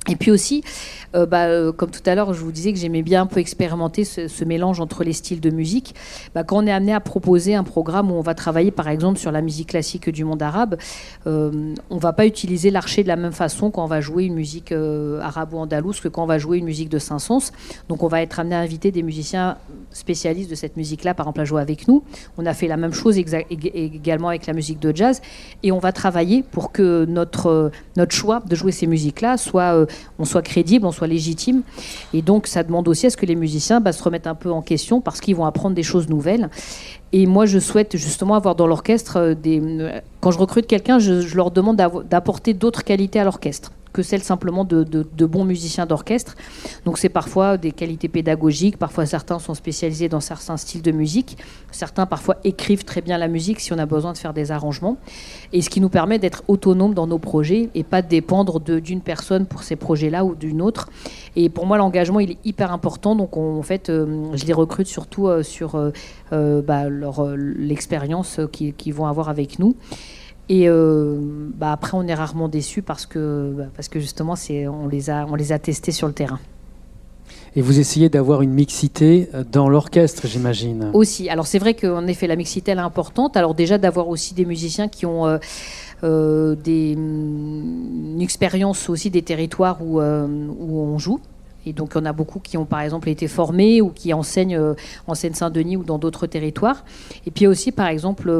[0.08, 0.62] Et puis aussi,
[1.14, 3.40] euh, bah, euh, comme tout à l'heure, je vous disais que j'aimais bien un peu
[3.40, 5.94] expérimenter ce, mélange entre les styles de musique.
[6.34, 9.18] Bah, quand on est amené à proposer un programme où on va travailler par exemple
[9.18, 10.76] sur la musique classique du monde arabe,
[11.26, 14.24] euh, on ne va pas utiliser l'archer de la même façon quand on va jouer
[14.24, 17.50] une musique arabo-andalouse que quand on va jouer une musique de Saint-Saëns.
[17.88, 19.56] Donc on va être amené à inviter des musiciens
[19.90, 22.04] spécialistes de cette musique-là, par exemple, à jouer avec nous.
[22.38, 25.20] On a fait la même chose également avec la musique de jazz.
[25.62, 27.70] Et on va travailler pour que notre
[28.10, 29.86] choix de jouer ces musiques-là soit,
[30.18, 31.62] on soit crédible, on soit légitime.
[32.14, 34.50] Et donc, ça demande aussi à ce que les musiciens bah, se remettent un peu
[34.50, 36.50] en question parce qu'ils vont apprendre des choses nouvelles.
[37.12, 39.60] Et moi, je souhaite justement avoir dans l'orchestre euh, des.
[39.60, 44.22] Euh, quand je recrute quelqu'un, je leur demande d'apporter d'autres qualités à l'orchestre que celle
[44.22, 46.34] simplement de, bons musiciens d'orchestre.
[46.84, 51.38] Donc c'est parfois des qualités pédagogiques, parfois certains sont spécialisés dans certains styles de musique,
[51.70, 54.98] certains parfois écrivent très bien la musique si on a besoin de faire des arrangements,
[55.54, 59.00] et ce qui nous permet d'être autonomes dans nos projets et pas de dépendre d'une
[59.00, 60.90] personne pour ces projets-là ou d'une autre.
[61.34, 64.88] Et pour moi l'engagement il est hyper important, donc en fait euh, je les recrute
[64.88, 66.84] surtout euh, sur euh, bah,
[67.38, 69.74] l'expérience qu'ils vont avoir avec nous.
[70.48, 71.18] Et euh,
[71.56, 75.26] bah après, on est rarement déçu parce que, bah, parce que justement, on, les a,
[75.28, 76.38] on les a testés sur le terrain.
[77.56, 80.90] Et vous essayez d'avoir une mixité euh, dans l'orchestre, j'imagine.
[80.92, 81.28] Aussi.
[81.28, 83.36] Alors c'est vrai qu'en effet, la mixité, elle est importante.
[83.36, 85.26] Alors déjà d'avoir aussi des musiciens qui ont
[86.04, 91.20] euh, des, une expérience aussi des territoires où, où on joue.
[91.68, 94.76] Et donc, on a beaucoup qui ont, par exemple, été formés ou qui enseignent
[95.08, 96.84] en Seine-Saint-Denis ou dans d'autres territoires.
[97.26, 98.30] Et puis aussi, par exemple,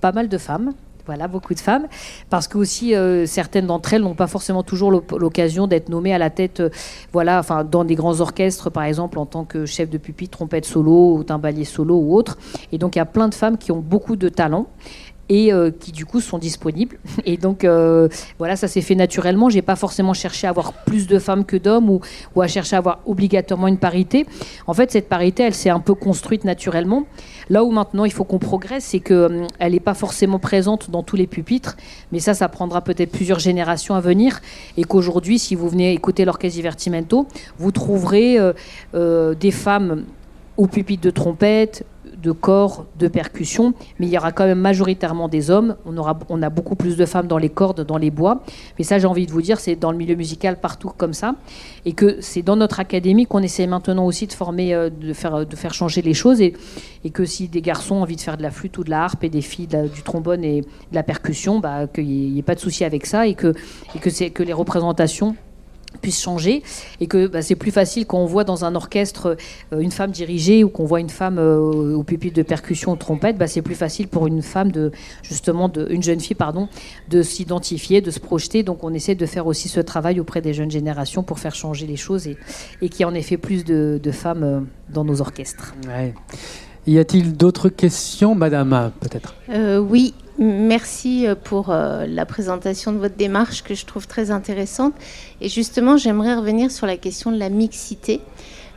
[0.00, 0.72] pas mal de femmes
[1.08, 1.88] voilà, beaucoup de femmes,
[2.28, 6.18] parce que aussi euh, certaines d'entre elles n'ont pas forcément toujours l'occasion d'être nommées à
[6.18, 6.68] la tête, euh,
[7.14, 10.66] voilà, enfin dans des grands orchestres, par exemple en tant que chef de pupitre, trompette
[10.66, 12.36] solo ou timbalier solo ou autre.
[12.72, 14.66] Et donc il y a plein de femmes qui ont beaucoup de talent
[15.30, 16.98] et euh, qui du coup sont disponibles.
[17.24, 17.66] Et donc
[18.38, 19.48] voilà, ça s'est fait naturellement.
[19.48, 22.02] J'ai pas forcément cherché à avoir plus de femmes que d'hommes ou,
[22.42, 24.26] à chercher à avoir obligatoirement une parité.
[24.66, 27.06] En fait, cette parité, elle s'est un peu construite naturellement.
[27.50, 29.16] Là où maintenant il faut qu'on progresse, c'est qu'elle
[29.60, 31.76] euh, n'est pas forcément présente dans tous les pupitres,
[32.12, 34.40] mais ça, ça prendra peut-être plusieurs générations à venir.
[34.76, 37.26] Et qu'aujourd'hui, si vous venez écouter l'orchestre Divertimento,
[37.58, 38.38] vous trouverez
[38.94, 40.04] des femmes
[40.58, 41.86] au pupitre de trompette,
[42.22, 45.76] de corps, de percussion, mais il y aura quand même majoritairement des hommes.
[45.86, 48.42] On, aura, on a beaucoup plus de femmes dans les cordes, dans les bois.
[48.78, 51.36] Mais ça, j'ai envie de vous dire, c'est dans le milieu musical partout comme ça.
[51.84, 55.46] Et que c'est dans notre académie qu'on essaie maintenant aussi de former, euh, de faire,
[55.46, 56.40] de faire changer les choses.
[56.40, 56.54] Et,
[57.12, 59.24] que si des garçons ont envie de faire de la flûte ou de la harpe
[59.24, 62.60] et des filles du trombone et de la percussion, bah, qu'il n'y ait, pas de
[62.60, 63.54] souci avec ça et que,
[63.94, 65.34] et que, que les représentations
[66.00, 66.62] puisse changer
[67.00, 69.36] et que bah, c'est plus facile quand on voit dans un orchestre
[69.72, 72.96] euh, une femme dirigée ou qu'on voit une femme euh, au pupitre de percussion ou
[72.96, 76.68] trompette, bah, c'est plus facile pour une femme de justement une jeune fille pardon
[77.08, 78.62] de s'identifier, de se projeter.
[78.62, 81.86] Donc on essaie de faire aussi ce travail auprès des jeunes générations pour faire changer
[81.86, 82.36] les choses et,
[82.82, 85.74] et qu'il y en ait fait plus de, femmes euh, dans nos orchestres.
[86.88, 89.34] Y a-t-il d'autres questions, Madame, peut-être?
[89.80, 94.94] Oui, Merci euh, pour euh, la présentation de votre démarche que je trouve très intéressante.
[95.40, 98.20] Et justement, j'aimerais revenir sur la question de la mixité,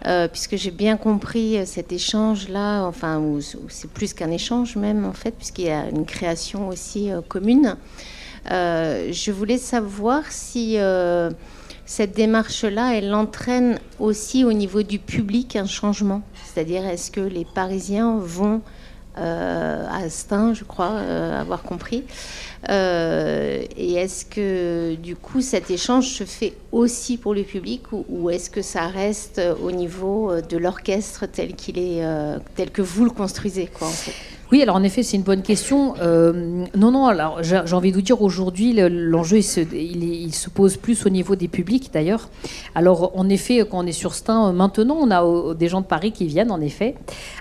[0.08, 3.21] euh, puisque j'ai bien compris cet échange-là, enfin,
[3.69, 7.76] c'est plus qu'un échange même, en fait, puisqu'il y a une création aussi commune.
[8.50, 10.78] je voulais savoir si
[11.91, 16.21] cette démarche-là, elle entraîne aussi au niveau du public un changement.
[16.45, 18.62] C'est-à-dire, est-ce que les Parisiens vont
[19.17, 22.06] euh, à Stein, je crois, euh, avoir compris.
[22.69, 28.30] Euh, et est-ce que du coup cet échange se fait aussi pour le public ou,
[28.30, 32.06] est-ce que ça reste au niveau de l'orchestre tel qu'il est,
[32.56, 33.89] tel que vous le construisez quoi,
[34.52, 35.94] oui, alors en effet, c'est une bonne question.
[36.02, 41.06] Euh, non, non, alors j'ai envie de vous dire aujourd'hui, l'enjeu, il, se pose plus
[41.06, 42.30] au niveau des publics d'ailleurs.
[42.76, 45.80] Alors en effet, quand on est sur Stein, euh, maintenant, on a euh, des gens
[45.80, 46.96] de Paris qui viennent, en effet.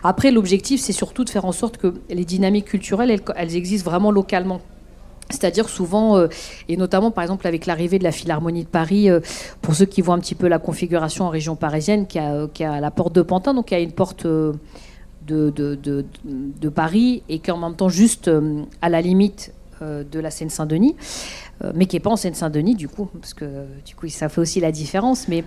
[0.05, 4.12] Après, l'objectif, c'est surtout de faire en sorte que les dynamiques culturelles, elles, existent vraiment
[4.12, 4.61] localement.
[5.31, 6.27] C'est-à-dire souvent,
[6.68, 9.09] et notamment par exemple avec l'arrivée de la Philharmonie de Paris,
[9.62, 12.64] pour ceux qui voient un petit peu la configuration en région parisienne, qui a, qui
[12.64, 14.27] la porte de Pantin, donc y a une porte
[15.26, 19.52] de, Paris et qui en même temps juste euh, à la limite
[19.83, 20.96] euh, de la Seine-Saint-Denis.
[21.75, 23.44] Mais qui n'est pas en Seine-Saint-Denis du coup, parce que
[23.85, 25.29] du coup ça fait aussi la différence.
[25.29, 25.44] Mais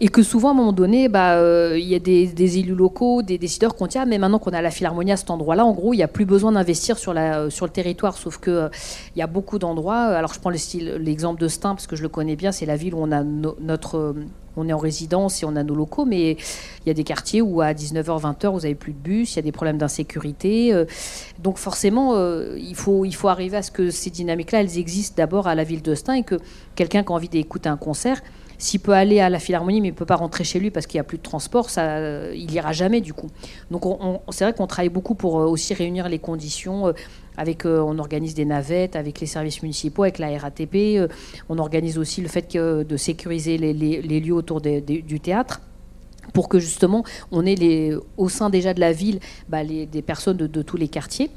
[0.00, 1.36] et que souvent à un moment donné, bah,
[1.76, 4.52] il y a des, élus locaux, des décideurs qui ont dit ah, mais maintenant qu'on
[4.52, 7.12] a la Philharmonie à cet endroit-là, en gros, il n'y a plus besoin d'investir sur,
[7.12, 8.70] la, sur le territoire, sauf que
[9.16, 10.04] il y a beaucoup d'endroits.
[10.04, 12.94] Alors je prends l'exemple de Stein parce que je le connais bien, c'est la ville
[12.94, 14.14] où on a notre
[14.56, 17.40] on est en résidence et on a nos locaux, mais il y a des quartiers
[17.40, 20.72] où à 19h, 20h, vous n'avez plus de bus, il y a des problèmes d'insécurité.
[20.72, 20.84] Euh,
[21.42, 25.22] donc forcément, euh, il, faut, il faut arriver à ce que ces dynamiques-là, elles existent
[25.40, 26.36] à la ville de Stein et que
[26.74, 28.20] quelqu'un qui a envie d'écouter un concert,
[28.58, 30.86] s'il peut aller à la Philharmonie mais il ne peut pas rentrer chez lui parce
[30.86, 33.28] qu'il n'y a plus de transport, ça, il ira jamais du coup.
[33.70, 33.82] Donc
[34.30, 36.92] c'est vrai qu'on travaille beaucoup pour euh, aussi réunir les conditions
[37.36, 40.74] avec, euh, on organise des navettes avec les services municipaux, avec la RATP.
[40.74, 41.08] Euh,
[41.48, 45.60] on organise aussi le fait de sécuriser les, lieux autour du théâtre
[46.32, 50.62] pour que justement on ait au sein déjà de la ville bah, des personnes de,
[50.62, 51.30] tous les quartiers.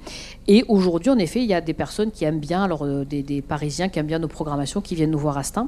[0.47, 3.41] Et aujourd'hui, en effet, il y a des personnes qui aiment bien, alors euh, des,
[3.41, 5.67] Parisiens qui aiment bien nos programmations, qui viennent nous voir à Stein.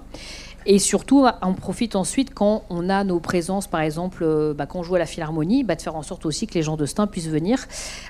[0.66, 4.80] Et surtout, on profite ensuite quand on a nos présences, par exemple, euh, bah, quand
[4.80, 6.86] on joue à la Philharmonie, bah, de faire en sorte aussi que les gens de
[6.86, 7.66] Stein puissent venir.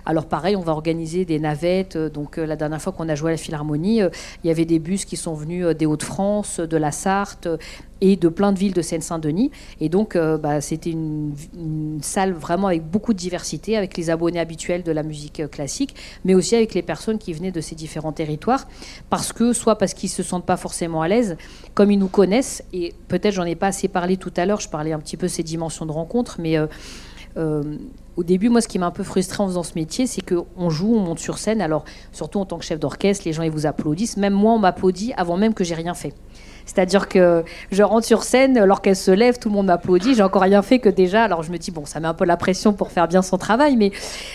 [0.06, 1.96] Alors pareil, on va organiser des navettes.
[1.96, 4.02] Euh, donc la dernière fois qu'on a joué à la Philharmonie,
[4.44, 7.48] il y avait des bus qui sont venus des Hauts-de-France, de la Sarthe,
[8.02, 9.52] et de plein de villes de Seine-Saint-Denis.
[9.80, 11.34] Et donc, euh, bah, c'était une,
[12.02, 15.96] salle vraiment avec beaucoup de diversité, avec les abonnés habituels de la musique euh, classique,
[16.26, 18.68] mais aussi avec les personnes qui venaient de ces différents territoires,
[19.10, 21.38] parce que soit parce qu'ils se sentent pas forcément à l'aise,
[21.74, 24.70] comme ils nous connaissent, et peut-être j'en ai pas assez parlé tout à l'heure, je
[24.70, 26.58] parlais un petit peu ces dimensions de rencontre, mais
[27.38, 27.62] euh,
[28.16, 30.70] au début, moi, ce qui m'a un peu frustré en faisant ce métier, c'est qu'on
[30.70, 31.62] joue, on monte sur scène.
[31.62, 34.18] Alors, surtout en tant que chef d'orchestre, les gens ils vous applaudissent.
[34.18, 36.14] Même moi, on m'applaudit avant même que j'ai rien fait.
[36.66, 40.44] C'est-à-dire que je rentre sur scène, l'orchestre se lève, tout le monde m'applaudit, j'ai encore
[40.44, 41.24] rien fait que déjà.
[41.24, 43.38] Alors je me dis, bon, ça met un peu la pression pour faire bien son
[43.38, 43.76] travail.
[43.78, 43.92] Mais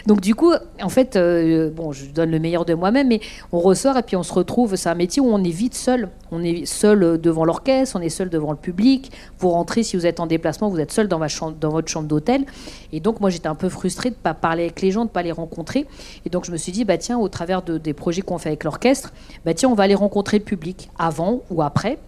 [0.07, 3.21] donc du coup, en fait, euh, bon, je donne le meilleur de moi-même, mais
[3.53, 4.77] on ressort et puis on se retrouve.
[4.77, 6.09] C'est un métier où on est vite seul.
[6.31, 9.13] On est seul devant l'orchestre, on est seul devant le public.
[9.39, 12.47] Vous rentrez, si vous êtes en déplacement, vous êtes seul dans, votre chambre d'hôtel.
[12.93, 15.11] Et donc moi, j'étais un peu frustrée de ne pas parler avec les gens, de
[15.11, 15.87] ne pas les rencontrer.
[16.25, 18.49] Et donc je me suis dit, bah tiens, au travers de, des projets qu'on fait
[18.49, 19.13] avec l'orchestre,
[19.45, 21.99] bah tiens, on va aller rencontrer le public avant ou après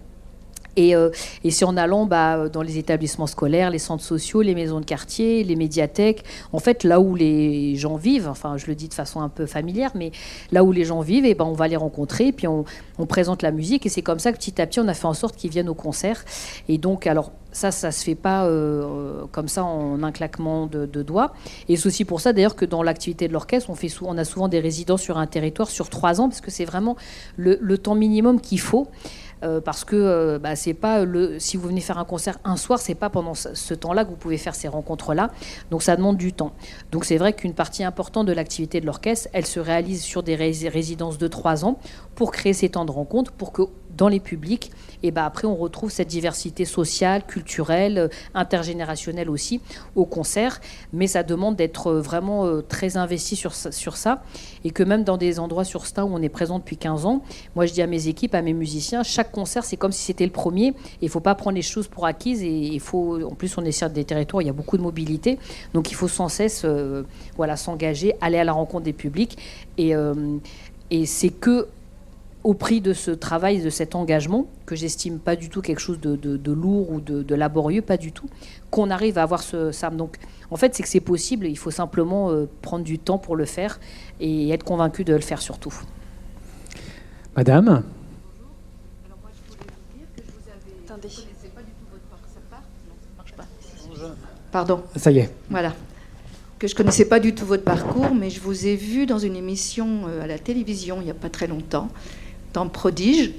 [0.78, 1.10] euh,
[1.42, 4.84] et, c'est en allant bah, dans les établissements scolaires, les centres sociaux, les maisons de
[4.84, 8.94] quartier, les médiathèques, en fait là où les gens vivent, enfin je le dis de
[8.94, 10.12] façon un peu familière, mais
[10.52, 12.64] là où les gens vivent, et eh ben, on va les rencontrer, puis on,
[13.08, 15.14] présente la musique, et c'est comme ça que petit à petit on a fait en
[15.14, 16.24] sorte qu'ils viennent au concert.
[16.68, 20.86] Et donc alors ça, ça se fait pas euh, comme ça en un claquement de,
[21.02, 21.34] doigts.
[21.68, 24.48] Et c'est aussi pour ça d'ailleurs que dans l'activité de l'orchestre, on, on a souvent
[24.48, 26.96] des résidents sur un territoire sur trois ans, parce que c'est vraiment
[27.36, 28.88] le temps minimum qu'il faut.
[29.44, 31.04] Euh, parce que euh, bah, pas
[31.38, 34.16] si vous venez faire un concert un soir, c'est pas pendant ce, temps-là que vous
[34.16, 35.30] pouvez faire ces rencontres-là.
[35.70, 36.52] Donc ça demande du temps.
[36.92, 40.34] Donc c'est vrai qu'une partie importante de l'activité de l'orchestre, elle se réalise sur des
[40.36, 41.78] résidences de trois ans
[42.14, 43.62] pour créer ces temps de rencontre, pour que
[43.96, 44.70] dans les publics,
[45.02, 49.60] et ben après on retrouve cette diversité sociale, culturelle, euh, intergénérationnelle aussi
[49.94, 50.60] au concert,
[50.92, 54.22] mais ça demande d'être euh, vraiment euh, très investi sur, sur ça,
[54.64, 57.22] et que même dans des endroits sur Stein où on est présent depuis 15 ans,
[57.54, 60.26] moi je dis à mes équipes, à mes musiciens, chaque concert c'est comme si c'était
[60.26, 63.34] le premier, et il faut pas prendre les choses pour acquises, et il faut, en
[63.34, 65.38] plus on est sur des territoires, il y a beaucoup de mobilité,
[65.72, 66.64] donc il faut sans cesse
[67.36, 69.36] voilà, s'engager, aller à la rencontre des publics,
[69.78, 69.92] et,
[70.90, 71.68] et c'est que
[72.44, 75.98] au prix de ce travail, de cet engagement, que j'estime pas du tout quelque chose
[75.98, 78.28] de, lourd ou de, laborieux, pas du tout,
[78.70, 79.88] qu'on arrive à avoir ce, ça.
[79.88, 80.18] Donc,
[80.50, 81.46] en fait, c'est que c'est possible.
[81.46, 83.80] Il faut simplement euh, prendre du temps pour le faire
[84.20, 85.74] et être convaincu de le faire surtout.
[87.34, 87.82] Madame?
[94.52, 94.82] Pardon.
[94.94, 95.30] Ça y est.
[95.50, 95.74] Voilà.
[96.58, 99.34] Que je connaissais pas du tout votre parcours, mais je vous ai vu dans une
[99.34, 101.88] émission euh, à la télévision il n'y a pas très longtemps
[102.54, 103.32] dans Prodige.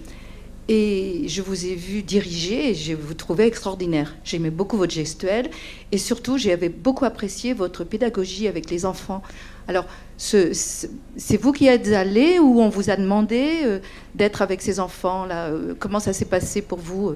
[0.67, 4.15] Et je vous ai vu diriger et je vous trouvais extraordinaire.
[4.23, 5.51] J'aimais beaucoup votre gestuelle
[5.91, 9.21] et surtout j'avais beaucoup apprécié votre pédagogie avec les enfants.
[9.67, 9.85] Alors,
[10.17, 13.79] c'est vous qui êtes allé ou on vous a demandé euh,
[14.15, 17.15] d'être avec ces enfants-là euh, Comment ça s'est passé pour vous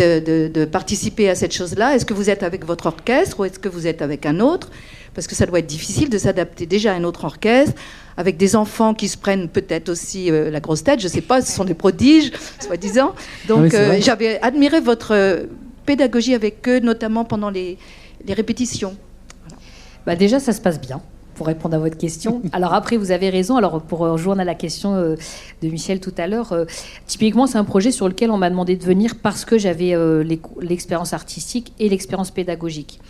[0.00, 1.94] euh, de, participer à cette chose-là?
[1.94, 4.70] Est-ce que vous êtes avec votre orchestre ou est-ce que vous êtes avec un autre?
[5.14, 7.74] Parce que ça doit être difficile de s'adapter déjà à un autre orchestre,
[8.16, 11.20] avec des enfants qui se prennent peut-être aussi euh, la grosse tête, je ne sais
[11.20, 13.14] pas, ce sont des prodiges, soi-disant.
[13.48, 15.44] Donc euh, j'avais admiré votre euh,
[15.86, 17.78] pédagogie avec eux, notamment pendant les,
[18.28, 18.96] répétitions.
[20.06, 21.00] Bah déjà, ça se passe bien
[21.34, 22.42] pour répondre à votre question.
[22.52, 23.56] Alors après, vous avez raison.
[23.56, 26.54] Alors pour rejoindre à la question de Michel tout à l'heure,
[27.06, 29.94] typiquement, c'est un projet sur lequel on m'a demandé de venir parce que j'avais
[30.60, 33.00] l'expérience artistique et l'expérience pédagogique.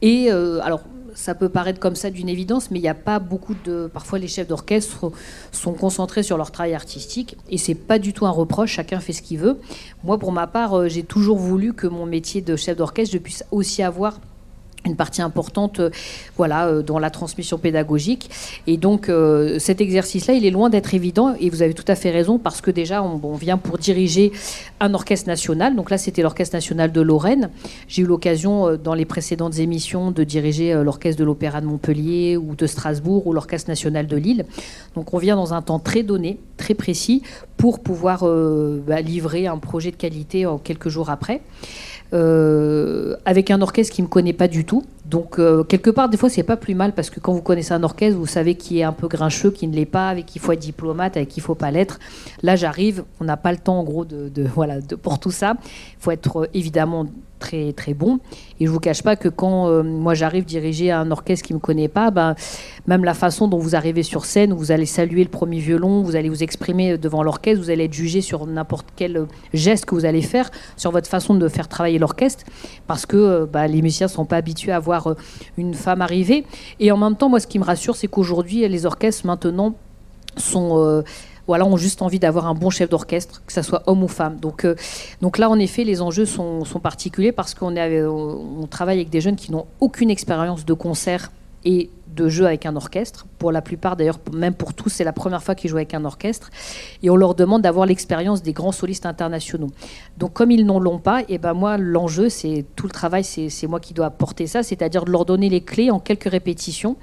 [0.00, 0.82] Et alors,
[1.14, 3.90] ça peut paraître comme ça d'une évidence, mais il n'y a pas beaucoup de.
[3.92, 5.12] Parfois, les chefs d'orchestre
[5.50, 8.72] sont concentrés sur leur travail artistique, et c'est pas du tout un reproche.
[8.72, 9.58] Chacun fait ce qu'il veut.
[10.04, 13.18] Moi, pour ma part, euh, j'ai toujours voulu que mon métier de chef d'orchestre, je
[13.18, 14.18] puisse aussi avoir
[14.84, 15.90] une partie importante euh,
[16.36, 18.30] voilà, euh, dans la transmission pédagogique.
[18.66, 21.94] Et donc euh, cet exercice-là, il est loin d'être évident, et vous avez tout à
[21.94, 24.32] fait raison, parce que déjà, on, vient pour diriger
[24.80, 25.74] un orchestre national.
[25.74, 27.50] Donc là, c'était l'Orchestre national de Lorraine.
[27.88, 32.54] J'ai eu l'occasion, dans les précédentes émissions, de diriger l'Orchestre de l'Opéra de Montpellier, ou
[32.54, 34.44] de Strasbourg, ou l'Orchestre national de Lille.
[34.94, 37.22] Donc on vient dans un temps très donné, très précis,
[37.56, 38.24] pour pouvoir
[38.86, 41.40] bah, livrer un projet de qualité en quelques jours après.
[42.14, 44.84] Euh, avec un orchestre qui ne me connaît pas du tout.
[45.12, 47.74] Donc, euh, quelque part, des fois, c'est pas plus mal parce que quand vous connaissez
[47.74, 50.38] un orchestre, vous savez qui est un peu grincheux, qui ne l'est pas, avec qui
[50.38, 52.00] il faut être diplomate, avec qui il faut pas l'être.
[52.42, 55.56] Là, j'arrive, on n'a pas le temps, en gros, de, voilà, pour tout ça.
[55.60, 57.04] Il faut être euh, évidemment
[57.42, 58.20] très, très bon.
[58.60, 61.58] Et je vous cache pas que quand euh, moi j'arrive diriger un orchestre qui me
[61.58, 62.36] connaît pas, ben,
[62.86, 66.02] même la façon dont vous arrivez sur scène, où vous allez saluer le premier violon,
[66.02, 69.96] vous allez vous exprimer devant l'orchestre, vous allez être jugé sur n'importe quel geste que
[69.96, 72.44] vous allez faire, sur votre façon de faire travailler l'orchestre,
[72.86, 75.14] parce que bah, les musiciens sont pas habitués à voir euh,
[75.56, 76.44] une femme arriver.
[76.80, 79.74] Et en même temps, moi, ce qui me rassure, c'est qu'aujourd'hui, les orchestres maintenant
[80.36, 81.02] sont euh,
[81.48, 84.38] ont juste envie d'avoir un bon chef d'orchestre, que ce soit homme ou femme.
[84.40, 84.74] Donc, euh,
[85.20, 89.10] donc là, en effet, les enjeux sont, sont particuliers parce qu'on euh, on travaille avec
[89.10, 91.30] des jeunes qui n'ont aucune expérience de concert
[91.64, 93.26] et de jeu avec un orchestre.
[93.38, 96.04] Pour la plupart, d'ailleurs, même pour tous, c'est la première fois qu'ils jouent avec un
[96.04, 96.50] orchestre.
[97.02, 99.70] Et on leur demande d'avoir l'expérience des grands solistes internationaux.
[100.18, 103.66] Donc, comme ils n'en l'ont pas, et ben moi, l'enjeu, c'est tout le travail, c'est
[103.66, 106.96] moi qui dois apporter ça, c'est-à-dire de leur donner les clés en quelques répétitions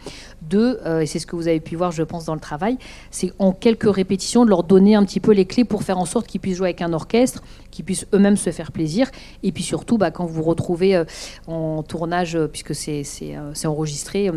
[0.50, 2.78] de, euh, et c'est ce que vous avez pu voir, je pense, dans le travail,
[3.12, 6.06] c'est en quelques répétitions de leur donner un petit peu les clés pour faire en
[6.06, 9.10] sorte qu'ils puissent jouer avec un orchestre, qu'ils puissent eux-mêmes se faire plaisir,
[9.44, 11.06] et puis surtout, bah, quand vous vous retrouvez euh,
[11.48, 13.06] en tournage, euh, puisque c'est
[13.66, 14.32] enregistré,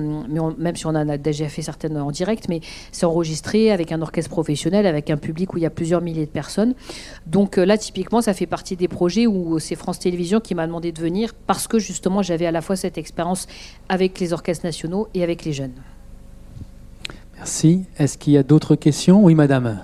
[0.59, 3.93] mais même si on en a déjà fait certaines en direct, mais c'est enregistré avec
[3.93, 6.75] un orchestre professionnel, avec un public où il y a plusieurs milliers de personnes.
[7.27, 10.67] Donc euh, là, typiquement, ça fait partie des projets où c'est France Télévisions qui m'a
[10.67, 13.47] demandé de venir parce que justement, j'avais à la fois cette expérience
[13.89, 15.75] avec les orchestres nationaux et avec les jeunes.
[17.37, 17.85] Merci.
[17.99, 19.23] Est-ce qu'il y a d'autres questions?
[19.25, 19.83] Oui, madame.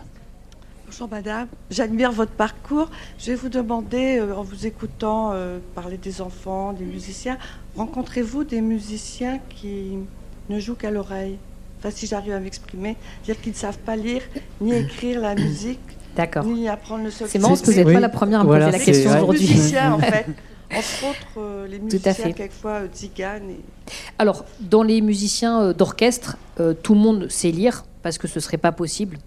[0.86, 2.90] Bonjour madame, j'admire votre parcours.
[3.18, 7.38] Je vais vous demander, euh, en vous écoutant euh, parler des enfants, des musiciens,
[7.76, 9.98] rencontrez-vous des musiciens qui
[10.48, 11.36] ne jouent qu'à l'oreille
[11.80, 14.22] Enfin, si j'arrive à m'exprimer, dire qu'ils ne savent pas lire
[14.60, 15.78] ni écrire la musique,
[16.16, 16.44] D'accord.
[16.44, 17.30] ni apprendre le solfège.
[17.30, 17.94] C'est marrant parce que vous n'êtes Oui.
[17.94, 19.40] pas la première à me Voilà, poser la c'est- question aujourd'hui.
[19.42, 20.26] musiciens, en fait.
[20.70, 22.32] Entre autres, euh, les à musiciens, fait.
[22.32, 23.50] quelquefois, euh, tziganes.
[23.50, 23.60] Et...
[24.18, 28.40] Alors, dans les musiciens euh, d'orchestre, euh, tout le monde sait lire parce que ce
[28.40, 29.18] serait pas possible.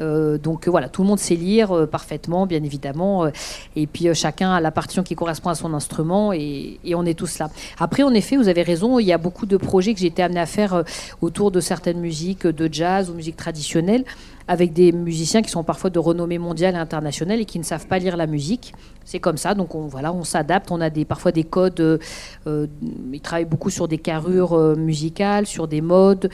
[0.00, 3.24] Euh, donc voilà, tout le monde sait lire euh, parfaitement, bien évidemment.
[3.24, 3.30] euh,
[3.76, 7.38] et puis chacun a la partition qui correspond à son instrument et, on est tous
[7.38, 7.48] là.
[7.78, 10.22] Après, en effet, vous avez raison, il y a beaucoup de projets que j'ai été
[10.22, 10.84] amené à faire
[11.22, 14.04] autour de certaines musiques de jazz ou musique traditionnelle
[14.48, 17.86] avec des musiciens qui sont parfois de renommée mondiale et internationale et qui ne savent
[17.86, 18.74] pas lire la musique.
[19.04, 20.70] C'est comme ça, donc on, voilà, on s'adapte.
[20.72, 22.00] On a des, parfois des codes.
[22.46, 26.28] ils travaillent beaucoup sur des carrures musicales, sur des modes.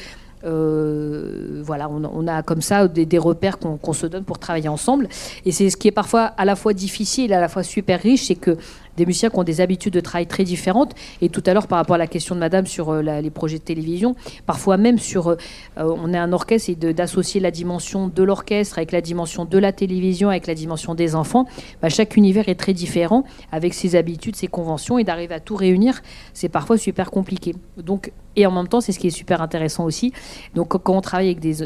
[0.47, 5.09] Euh, voilà, on, a comme ça des, repères qu'on se donne pour travailler ensemble.
[5.45, 8.29] Et c'est ce qui est parfois à la fois difficile à la fois super riche,
[8.29, 8.57] c'est que
[8.97, 10.95] des musiciens qui ont des habitudes de travail très différentes.
[11.21, 13.59] Et tout à l'heure, par rapport à la question de Madame sur euh, les projets
[13.59, 15.37] de télévision, parfois même sur, euh,
[15.79, 19.59] euh, on est un orchestre et d'associer la dimension de l'orchestre avec la dimension de
[19.59, 21.47] la télévision, avec la dimension des enfants.
[21.83, 25.57] Bah, chaque univers est très différent avec ses habitudes, ses conventions, et d'arriver à tout
[25.57, 27.55] réunir, c'est parfois super compliqué.
[27.77, 30.13] Donc, et en même temps, c'est ce qui est super intéressant aussi.
[30.55, 31.63] Donc, quand on travaille avec des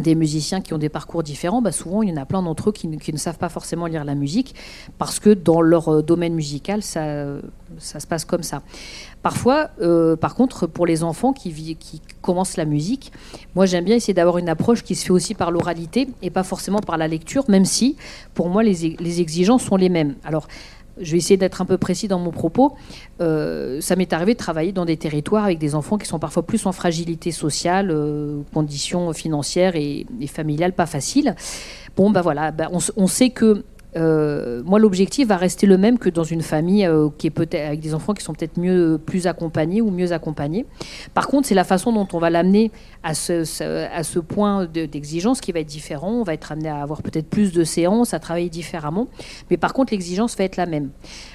[0.00, 2.70] des musiciens qui ont des parcours différents, bah souvent il y en a plein d'entre
[2.70, 4.54] eux qui ne, savent pas forcément lire la musique
[4.98, 7.26] parce que dans leur euh, domaine musical, ça,
[7.78, 8.62] ça se passe comme ça.
[9.22, 11.76] Parfois, euh, par contre, pour les enfants qui,
[12.20, 13.12] commencent la musique,
[13.54, 16.42] moi j'aime bien essayer d'avoir une approche qui se fait aussi par l'oralité et pas
[16.42, 17.96] forcément par la lecture, même si
[18.34, 20.14] pour moi les, les exigences sont les mêmes.
[20.24, 20.48] Alors,
[21.00, 22.74] je vais essayer d'être un peu précis dans mon propos.
[23.20, 26.44] Euh, ça m'est arrivé de travailler dans des territoires avec des enfants qui sont parfois
[26.44, 31.34] plus en fragilité sociale, euh, conditions financières et, et familiales pas faciles.
[31.96, 33.64] Bon, bah voilà, bah, on sait que
[33.96, 37.66] euh, moi, l'objectif va rester le même que dans une famille euh, qui est peut-être
[37.66, 40.64] avec des enfants qui sont peut-être mieux, plus accompagnés ou mieux accompagnés.
[41.14, 42.70] Par contre, c'est la façon dont on va l'amener
[43.02, 46.12] à ce, point de- d'exigence qui va être différent.
[46.12, 49.08] On va être amené à avoir peut-être plus de séances, à travailler différemment.
[49.50, 50.90] Mais par contre, l'exigence va être la même.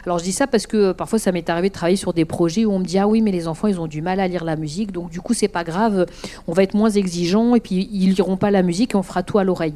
[0.05, 2.25] Alors, je dis ça parce que euh, parfois, ça m'est arrivé de travailler sur des
[2.25, 4.27] projets où on me dit ah oui, mais les enfants, ils ont du mal à
[4.27, 6.05] lire la musique, donc du coup, c'est pas grave.
[6.47, 9.21] On va être moins exigeant et puis ils liront pas la musique et on fera
[9.21, 9.75] tout à l'oreille.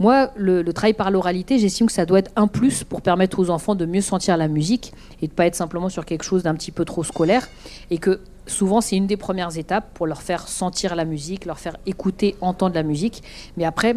[0.00, 3.50] Moi, le, travail par l'oralité, j'estime que ça doit être un plus pour permettre aux
[3.50, 6.54] enfants de mieux sentir la musique et de pas être simplement sur quelque chose d'un
[6.54, 7.46] petit peu trop scolaire.
[7.90, 11.58] Et que souvent c'est une des premières étapes pour leur faire sentir la musique, leur
[11.58, 13.22] faire écouter, entendre la musique.
[13.58, 13.94] Mais après,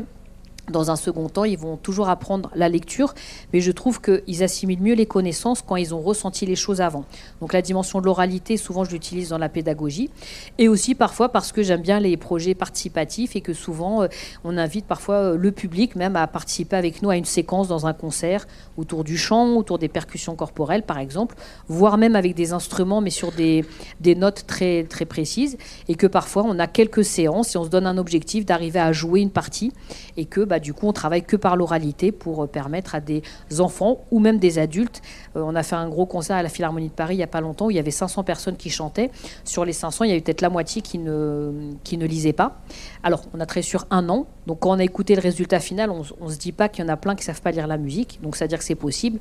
[0.72, 3.14] dans un second temps, ils vont toujours apprendre la lecture,
[3.52, 7.04] mais je trouve qu'ils assimilent mieux les connaissances quand ils ont ressenti les choses avant.
[7.42, 10.10] Donc la dimension de l'oralité, souvent je l'utilise dans la pédagogie,
[10.58, 14.08] et aussi parfois parce que j'aime bien les projets participatifs et que souvent euh,
[14.46, 17.86] on invite parfois euh, le public même à participer avec nous à une séquence dans
[17.86, 18.48] un concert
[18.78, 21.36] autour du chant, autour des percussions corporelles par exemple,
[21.68, 23.66] voire même avec des instruments mais sur des,
[24.00, 25.58] des notes très, très précises,
[25.90, 28.94] et que parfois on a quelques séances et on se donne un objectif d'arriver à
[28.94, 29.74] jouer une partie,
[30.16, 33.22] et que bah, du coup, on travaille que par l'oralité pour euh, permettre à des
[33.60, 35.02] enfants ou même des adultes.
[35.36, 37.28] Euh, on a fait un gros concert à la Philharmonie de Paris il n'y a
[37.28, 39.12] pas longtemps où il y avait 500 personnes qui chantaient.
[39.44, 42.62] Sur les 500, il y avait peut-être la moitié qui ne, qui ne lisaient pas.
[43.04, 44.28] Alors, on a travaillé sur un an.
[44.48, 46.88] Donc, quand on a écouté le résultat final, on ne se dit pas qu'il y
[46.88, 48.20] en a plein qui ne savent pas lire la musique.
[48.22, 49.20] Donc, ça veut dire que c'est possible.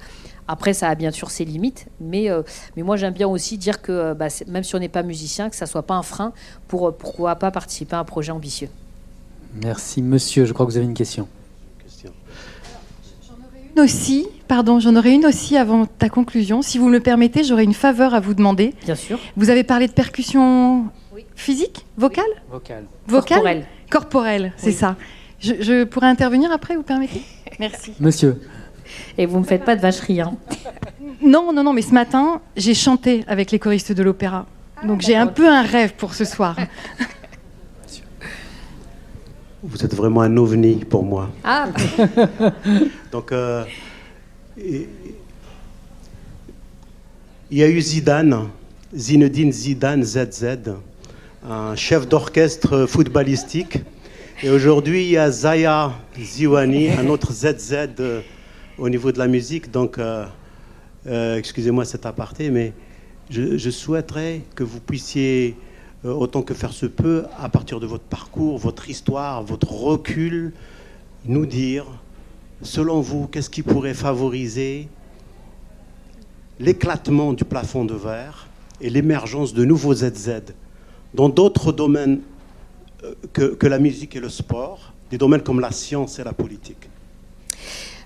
[0.49, 1.87] Après, ça a bien sûr ses limites.
[2.01, 2.43] Mais, euh,
[2.77, 5.57] mais moi, j'aime bien aussi dire que bah, même si on n'est pas musicien, que
[5.57, 6.33] ça ne soit pas un frein
[6.69, 8.69] pour pourquoi pas participer à un projet ambitieux.
[9.61, 10.45] Merci, monsieur.
[10.45, 11.29] Je crois que vous avez une question.
[13.27, 16.63] J'en aurais une aussi, pardon, j'en aurais une aussi avant ta conclusion.
[16.63, 18.75] Si vous me le permettez, j'aurais une faveur à vous demander.
[18.85, 19.19] Bien sûr.
[19.37, 20.87] Vous avez parlé de percussion
[21.37, 22.85] physique, vocale Vocale.
[23.07, 23.67] Vocale Corporelle.
[23.91, 24.73] Corporelle, c'est Oui.
[24.73, 24.97] ça.
[25.41, 27.23] Je, je pourrais intervenir après, vous permettez?
[27.59, 27.93] Merci.
[28.01, 28.41] Monsieur.
[29.19, 30.21] Et vous ne me faites pas de vacherie.
[30.21, 30.35] Hein.
[31.23, 34.47] Non, non, non, mais ce matin, j'ai chanté avec les choristes de l'opéra.
[34.87, 36.57] Donc j'ai un peu un rêve pour ce soir.
[39.63, 41.31] Vous êtes vraiment un ovni pour moi.
[41.45, 41.69] Ah,
[43.13, 43.65] Donc, euh,
[44.59, 44.89] et-
[47.51, 48.49] il y a eu Zidane,
[48.97, 50.45] Zinedine Zidane ZZ,
[51.49, 53.79] un chef d'orchestre footballistique.
[54.43, 58.21] Et aujourd'hui, il y a Zaya Ziwani, un autre ZZ euh,
[58.79, 59.71] au niveau de la musique.
[59.71, 60.25] Donc, euh,
[61.37, 62.73] excusez-moi cet aparté, mais
[63.31, 65.55] je, je souhaiterais que vous puissiez,
[66.05, 70.53] autant que faire se peut, à partir de votre parcours, votre histoire, votre recul,
[71.25, 71.87] nous dire
[72.63, 74.89] Selon vous, qu'est-ce qui pourrait favoriser
[76.61, 78.47] l'éclatement du plafond de verre
[78.81, 80.43] et l'émergence de nouveaux ZZ
[81.15, 82.21] dans d'autres domaines
[83.05, 86.33] euh, que, que la musique et le sport, des domaines comme la science et la
[86.33, 86.89] politique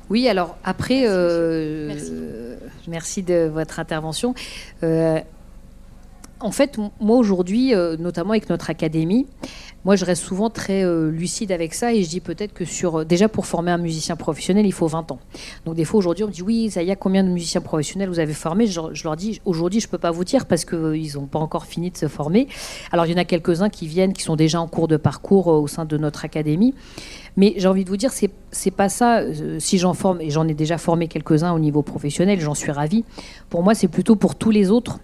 [0.09, 2.11] Oui, alors après, euh, Merci.
[2.13, 2.57] euh,
[2.89, 4.35] merci de votre intervention.
[4.83, 5.21] Euh,
[6.41, 9.27] en fait, moi aujourd'hui, euh, notamment avec notre académie,
[9.87, 13.01] moi je reste souvent très euh, lucide avec ça et je dis peut-être que sur,
[13.01, 15.19] euh, déjà pour former un musicien professionnel, il faut 20 ans.
[15.65, 18.11] Donc des fois aujourd'hui, on me dit oui, ça y a combien de musiciens professionnels
[18.11, 18.67] vous avez formés?
[18.67, 21.91] Je, leur dis aujourd'hui, je peux pas vous dire parce qu'ils n'ont pas encore fini
[21.91, 22.49] de se former.
[22.93, 25.47] Alors il y en a quelques-uns qui viennent, qui sont déjà en cours de parcours
[25.47, 26.75] au sein de notre académie.
[27.39, 29.21] Mais j'ai envie de vous dire, c'est c'est pas ça.
[29.59, 33.05] si j'en forme, et j'en ai déjà formé quelques-uns au niveau professionnel, j'en suis ravie.
[33.51, 34.99] Pour moi, c'est plutôt pour tous les autres.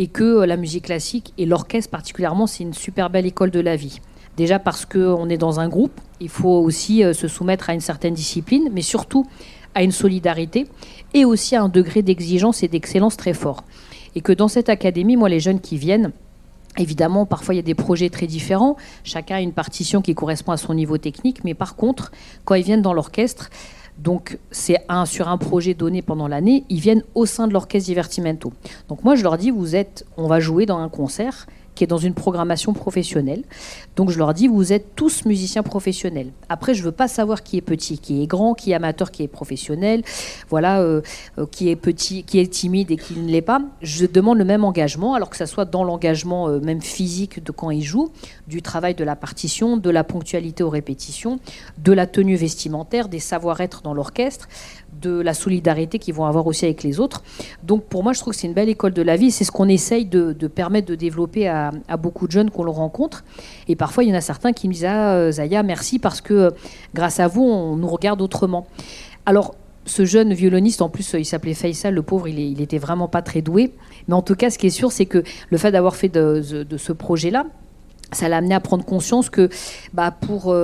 [0.00, 3.60] Et que euh, la musique classique, et l'orchestre particulièrement, c'est une super belle école de
[3.60, 4.00] la vie.
[4.38, 7.80] Déjà parce qu'on est dans un groupe, il faut aussi euh, se soumettre à une
[7.80, 9.26] certaine discipline, mais surtout
[9.74, 10.66] à une solidarité
[11.12, 13.62] et aussi à un degré d'exigence et d'excellence très fort.
[14.14, 16.12] Et que dans cette académie, moi, les jeunes qui viennent,
[16.78, 20.52] Évidemment, parfois il y a des projets très différents, chacun a une partition qui correspond
[20.52, 22.12] à son niveau technique, mais par contre,
[22.44, 23.50] quand ils viennent dans l'orchestre,
[24.02, 27.86] donc c'est un sur un projet donné pendant l'année, ils viennent au sein de l'orchestre
[27.86, 28.52] Divertimento.
[28.88, 31.86] Donc moi je leur dis vous êtes on va jouer dans un concert qui est
[31.86, 33.42] dans une programmation professionnelle.
[33.96, 36.30] Donc je leur dis vous êtes tous musiciens professionnels.
[36.48, 39.22] Après je veux pas savoir qui est petit, qui est grand, qui est amateur, qui
[39.22, 40.02] est professionnel,
[40.48, 41.00] voilà euh,
[41.38, 43.62] euh, qui est petit, qui est timide et qui ne l'est pas.
[43.82, 47.52] Je demande le même engagement alors que ça soit dans l'engagement euh, même physique de
[47.52, 48.10] quand ils jouent,
[48.46, 51.40] du travail de la partition, de la ponctualité aux répétitions,
[51.78, 54.48] de la tenue vestimentaire, des savoir-être dans l'orchestre,
[55.00, 57.22] de la solidarité qu'ils vont avoir aussi avec les autres.
[57.62, 59.30] Donc pour moi, je trouve que c'est une belle école de la vie.
[59.30, 63.24] C'est ce qu'on essaye de, permettre de développer à, beaucoup de jeunes qu'on rencontre.
[63.68, 66.20] Et parfois, il y en a certains qui me disent Ah, euh, Zaya, merci parce
[66.20, 66.50] que euh,
[66.94, 68.66] grâce à vous, on nous regarde autrement.
[69.26, 69.54] Alors,
[69.86, 72.78] ce jeune violoniste, en plus, euh, il s'appelait Faisal, le pauvre, il, est- il était
[72.78, 73.72] vraiment pas très doué.
[74.08, 76.42] Mais en tout cas, ce qui est sûr, c'est que le fait d'avoir fait de,
[76.76, 77.46] ce projet-là,
[78.12, 79.48] ça l'a amené à prendre conscience que
[79.94, 80.54] bah, pour,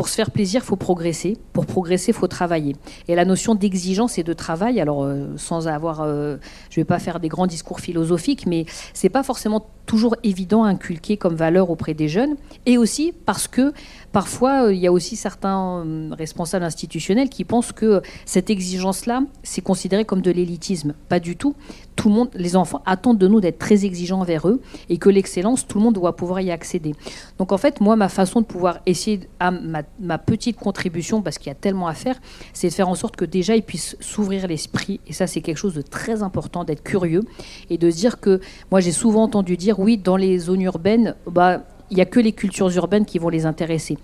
[0.00, 1.36] pour se faire plaisir, il faut progresser.
[1.52, 2.74] Pour progresser, il faut travailler.
[3.06, 6.38] Et la notion d'exigence et de travail, alors euh, sans avoir, euh,
[6.70, 10.62] je ne vais pas faire des grands discours philosophiques, mais c'est pas forcément toujours évident
[10.62, 12.36] à inculquer comme valeur auprès des jeunes.
[12.64, 13.72] Et aussi parce que
[14.12, 19.24] parfois, euh, il y a aussi certains euh, responsables institutionnels qui pensent que cette exigence-là,
[19.42, 20.94] c'est considéré comme de l'élitisme.
[21.08, 21.56] Pas du tout.
[21.96, 25.10] Tout le monde, les enfants attendent de nous d'être très exigeants envers eux et que
[25.10, 26.94] l'excellence, tout le monde doit pouvoir y accéder.
[27.38, 31.48] Donc en fait, moi, ma façon de pouvoir essayer à ma petite contribution, parce qu'il
[31.48, 32.18] y a tellement à faire,
[32.52, 35.00] c'est de faire en sorte que déjà ils puissent s'ouvrir l'esprit.
[35.06, 37.22] Et ça, c'est quelque chose de très important, d'être curieux
[37.68, 41.62] et de dire que moi, j'ai souvent entendu dire, oui, dans les zones urbaines, bah,
[41.90, 43.98] il n'y a que les cultures urbaines qui vont les intéresser.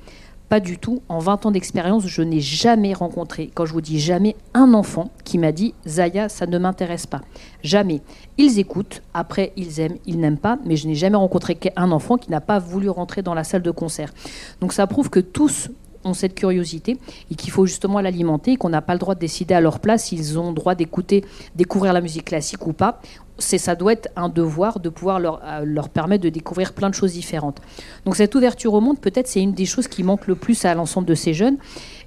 [0.49, 1.03] Pas du tout.
[1.09, 5.11] En 20 ans d'expérience, je n'ai jamais rencontré, quand je vous dis jamais, un enfant
[5.25, 7.23] qui m'a dit Zaya, ça ne m'intéresse pas.
[7.65, 8.01] Jamais.
[8.39, 12.17] Ils écoutent, après ils aiment, ils n'aiment pas, mais je n'ai jamais rencontré qu'un enfant
[12.17, 14.13] qui n'a pas voulu rentrer dans la salle de concert.
[14.61, 15.69] Donc ça prouve que tous
[16.07, 16.99] ont cette curiosité
[17.31, 19.81] et qu'il faut justement l'alimenter et qu'on n'a pas le droit de décider à leur
[19.81, 23.01] place s'ils ont le droit d'écouter, découvrir la musique classique ou pas.
[23.39, 26.95] C'est ça doit être un devoir de pouvoir leur, euh, permettre de découvrir plein de
[26.95, 27.61] choses différentes.
[28.05, 30.75] Donc cette ouverture au monde, peut-être, c'est une des choses qui manque le plus à
[30.75, 31.59] l'ensemble de ces jeunes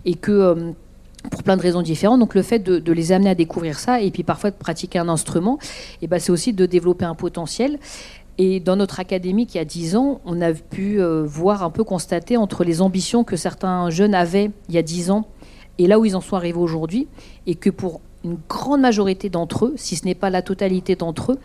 [0.05, 0.71] et que euh,
[1.29, 2.19] pour plein de raisons différentes.
[2.19, 4.99] Donc le fait de, de, les amener à découvrir ça et puis parfois de pratiquer
[4.99, 5.59] un instrument,
[6.01, 7.77] et ben c'est aussi de développer un potentiel.
[8.39, 11.83] Et dans notre académie, qui a 10 ans, on a pu euh, voir un peu
[11.83, 15.27] constater entre les ambitions que certains jeunes avaient il y a 10 ans
[15.79, 17.07] et là où ils en sont arrivés aujourd'hui,
[17.47, 21.31] et que pour une grande majorité d'entre eux, si ce n'est pas la totalité d'entre
[21.31, 21.39] eux,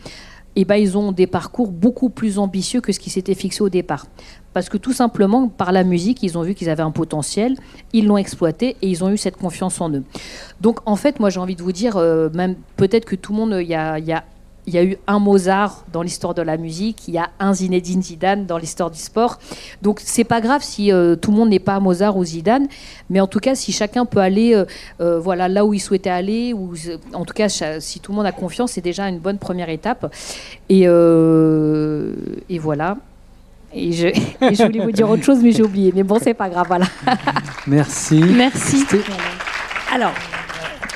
[0.56, 3.68] eh ben, ils ont des parcours beaucoup plus ambitieux que ce qui s'était fixé au
[3.68, 4.06] départ.
[4.52, 7.56] Parce que tout simplement, par la musique, ils ont vu qu'ils avaient un potentiel,
[7.92, 10.04] ils l'ont exploité et ils ont eu cette confiance en eux.
[10.60, 13.38] Donc en fait, moi j'ai envie de vous dire, euh, même peut-être que tout le
[13.38, 14.24] monde, il y a, y a
[14.66, 17.52] il y a eu un Mozart dans l'histoire de la musique, il y a un
[17.54, 19.38] Zinedine Zidane dans l'histoire du sport.
[19.82, 22.66] Donc c'est pas grave si euh, tout le monde n'est pas Mozart ou Zidane,
[23.10, 24.64] mais en tout cas si chacun peut aller euh,
[25.00, 26.74] euh, voilà là où il souhaitait aller, ou
[27.12, 30.12] en tout cas si tout le monde a confiance, c'est déjà une bonne première étape.
[30.68, 32.14] Et, euh,
[32.48, 32.96] et voilà.
[33.72, 34.06] Et je,
[34.40, 35.92] et je, voulais vous dire autre chose, mais j'ai oublié.
[35.94, 36.86] Mais bon, c'est pas grave, voilà.
[37.66, 38.22] Merci.
[38.22, 38.84] Merci.
[39.92, 40.12] Alors.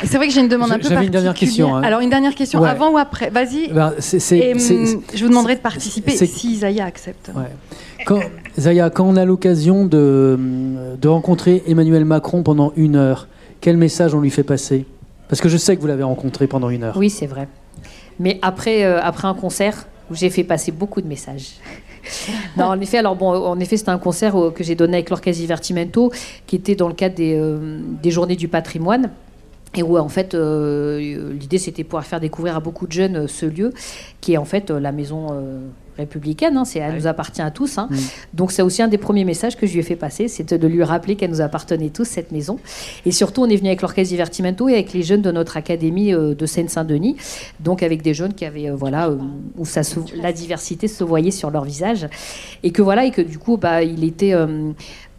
[0.04, 1.02] C'est vrai que j'ai une demande un peu particulière.
[1.02, 1.76] une dernière question.
[1.76, 1.82] Hein.
[1.82, 2.68] Alors une dernière question, ouais.
[2.68, 3.30] avant ou après?
[3.30, 3.68] Vas-y.
[3.72, 7.30] Ben, je vous demanderai de participer si Zaya accepte.
[7.34, 7.44] Ouais.
[8.06, 8.20] Quand,
[8.58, 10.38] Zaya, quand on a l'occasion de,
[11.00, 13.28] de rencontrer Emmanuel Macron pendant une heure,
[13.60, 14.84] quel message on lui fait passer?
[15.28, 16.96] Parce que je sais que vous l'avez rencontré pendant une heure.
[16.96, 17.48] Oui, c'est vrai.
[18.18, 21.56] Mais après, euh, après un concert où j'ai fait passer beaucoup de messages.
[22.56, 25.40] non, en effet, alors bon, en effet, c'était un concert que j'ai donné avec l'Orchestre
[25.40, 26.10] Divertimento,
[26.46, 29.10] qui était dans le cadre des, euh, des Journées du Patrimoine.
[29.78, 33.26] Et où en fait euh, l'idée c'était pouvoir faire découvrir à beaucoup de jeunes euh,
[33.28, 33.72] ce lieu
[34.20, 35.28] qui est en fait euh, la maison
[35.98, 37.76] républicaine, hein, c'est, elle nous appartient à tous.
[37.76, 37.88] Hein.
[37.90, 37.96] Mmh.
[38.34, 40.66] Donc c'est aussi un des premiers messages que je lui ai fait passer, c'est de
[40.66, 42.58] lui rappeler qu'elle nous appartenait tous, cette maison.
[43.04, 46.14] Et surtout on est venu avec l'Orchestre Divertimento et avec les jeunes de notre académie
[46.14, 47.16] euh, de Seine-Saint-Denis,
[47.60, 49.10] donc avec des jeunes qui avaient, euh, voilà,
[49.56, 52.08] où ça se, la diversité se voyait sur leur visage.
[52.62, 54.34] Et que voilà, et que du coup, bah, il était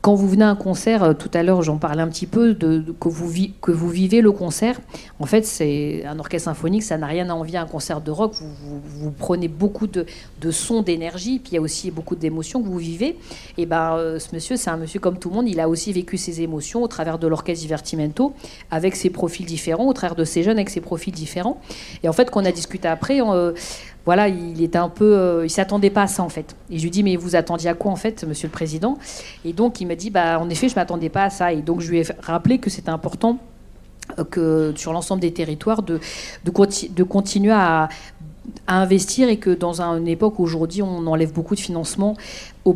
[0.01, 2.53] quand vous venez à un concert, euh, tout à l'heure j'en parlais un petit peu,
[2.53, 4.79] que, vous vivez le concert,
[5.19, 8.11] en fait c'est un orchestre symphonique, ça n'a rien à envier à un concert de
[8.11, 10.05] rock, vous, prenez beaucoup de,
[10.39, 13.17] de sons, d'énergie, puis il y a aussi beaucoup d'émotions que vous vivez.
[13.57, 15.91] Et ben euh, ce monsieur, c'est un monsieur comme tout le monde, il a aussi
[15.91, 18.33] vécu ses émotions au travers de l'orchestre Divertimento,
[18.71, 21.59] avec ses profils différents, au travers de ses jeunes avec ses profils différents.
[22.03, 23.53] Et en fait, qu'on a discuté après, euh,
[24.09, 26.55] voilà, il était un peu, euh, il s'attendait pas à ça en fait.
[26.71, 28.97] Et je lui dis mais vous attendiez à quoi en fait, Monsieur le Président?
[29.45, 31.53] Et donc il m'a dit bah en effet je m'attendais pas à ça.
[31.53, 33.37] Et donc je lui ai rappelé que c'était important
[34.17, 35.99] euh, que sur l'ensemble des territoires de
[37.03, 37.87] continuer à,
[38.67, 42.15] à investir et que dans un, une époque aujourd'hui on enlève beaucoup de financement
[42.65, 42.73] aux,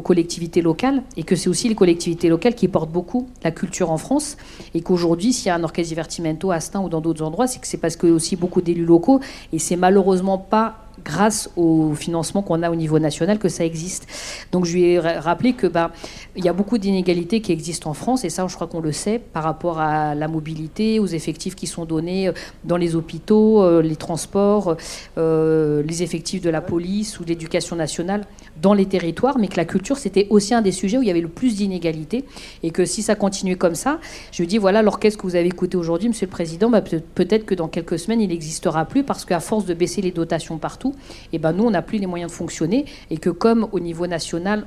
[0.00, 3.98] collectivités locales et que c'est aussi les collectivités locales qui portent beaucoup la culture en
[3.98, 4.36] France
[4.74, 7.60] et qu'aujourd'hui s'il y a un orchestre divertimento à Stein ou dans d'autres endroits c'est
[7.60, 9.20] que c'est parce que aussi beaucoup d'élus locaux
[9.52, 14.06] et c'est malheureusement pas grâce au financement qu'on a au niveau national que ça existe.
[14.52, 15.92] Donc je lui ai rappelé que bah,
[16.36, 18.92] il y a beaucoup d'inégalités qui existent en France et ça je crois qu'on le
[18.92, 22.30] sait par rapport à la mobilité, aux effectifs qui sont donnés
[22.64, 24.76] dans les hôpitaux, euh, les transports,
[25.18, 28.24] euh, les effectifs de la police ou de l'éducation nationale
[28.60, 31.10] dans les territoires, mais que la culture c'était aussi un des sujets où il y
[31.10, 32.24] avait le plus d'inégalités
[32.62, 34.00] et que si ça continuait comme ça,
[34.32, 37.44] je lui dis voilà l'orchestre que vous avez écouté aujourd'hui, Monsieur le Président, bah, peut-être
[37.44, 40.85] que dans quelques semaines il n'existera plus parce qu'à force de baisser les dotations partout,
[41.32, 44.06] et ben nous, on n'a plus les moyens de fonctionner et que comme au niveau
[44.06, 44.66] national,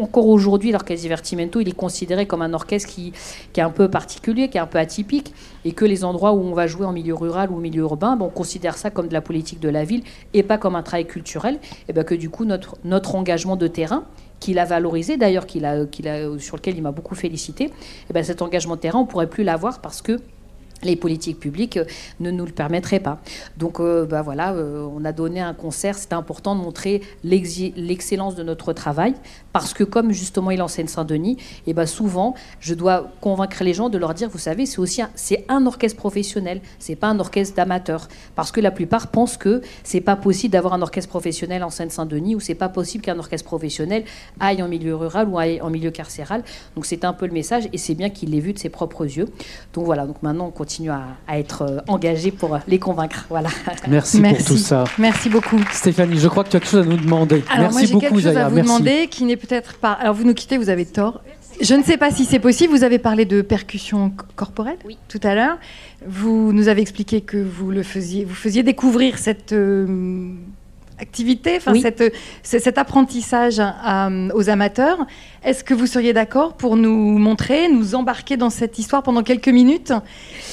[0.00, 3.12] encore aujourd'hui, l'orchestre Divertimento, il est considéré comme un orchestre qui,
[3.56, 5.32] est un peu particulier, qui est un peu atypique,
[5.64, 8.16] et que les endroits où on va jouer en milieu rural ou en milieu urbain,
[8.16, 10.02] ben, on considère ça comme de la politique de la ville
[10.32, 13.66] et pas comme un travail culturel, et ben que du coup, notre, notre engagement de
[13.66, 14.04] terrain,
[14.40, 17.70] qu'il a valorisé d'ailleurs, qu'il a, a, sur lequel il m'a beaucoup félicité,
[18.10, 20.20] et ben cet engagement de terrain, on pourrait plus l'avoir parce que
[20.82, 21.84] les politiques publiques euh,
[22.20, 23.20] ne nous le permettraient pas.
[23.56, 28.34] Donc euh, bah voilà, euh, on a donné un concert, c'était important de montrer l'excellence
[28.34, 29.14] de notre travail,
[29.52, 33.88] parce que comme justement il enseigne Saint-Denis, et bah souvent je dois convaincre les gens
[33.88, 35.02] de leur dire, vous savez, c'est aussi
[35.48, 40.00] un, orchestre professionnel, c'est pas un orchestre d'amateurs, parce que la plupart pensent que c'est
[40.00, 44.04] pas possible d'avoir un orchestre professionnel en Seine-Saint-Denis, ou c'est pas possible qu'un orchestre professionnel
[44.40, 46.42] aille en milieu rural ou aille en milieu carcéral.
[46.74, 49.04] Donc c'est un peu le message, et c'est bien qu'il l'ait vu de ses propres
[49.04, 49.28] yeux.
[49.72, 53.26] Donc voilà, donc maintenant continue à, être euh, engagé pour les convaincre.
[53.28, 53.50] Voilà.
[53.88, 54.84] Merci, pour tout ça.
[54.98, 55.60] Merci beaucoup.
[55.70, 57.44] Stéphanie, je crois que tu as quelque chose à nous demander.
[57.50, 59.92] Alors Merci moi, beaucoup, quelque chose à vous demander qui n'est peut-être pas.
[59.92, 61.20] Alors vous nous quittez, vous avez tort.
[61.60, 62.72] Je ne sais pas si c'est possible.
[62.72, 64.96] Vous avez parlé de percussion corporelle oui.
[65.08, 65.58] tout à l'heure.
[66.06, 70.32] Vous nous avez expliqué que vous le faisiez, vous faisiez découvrir cette euh,
[70.98, 74.98] activité, enfin cette, cet apprentissage euh, aux amateurs.
[75.44, 79.48] Est-ce que vous seriez d'accord pour nous montrer, nous embarquer dans cette histoire pendant quelques
[79.48, 79.92] minutes?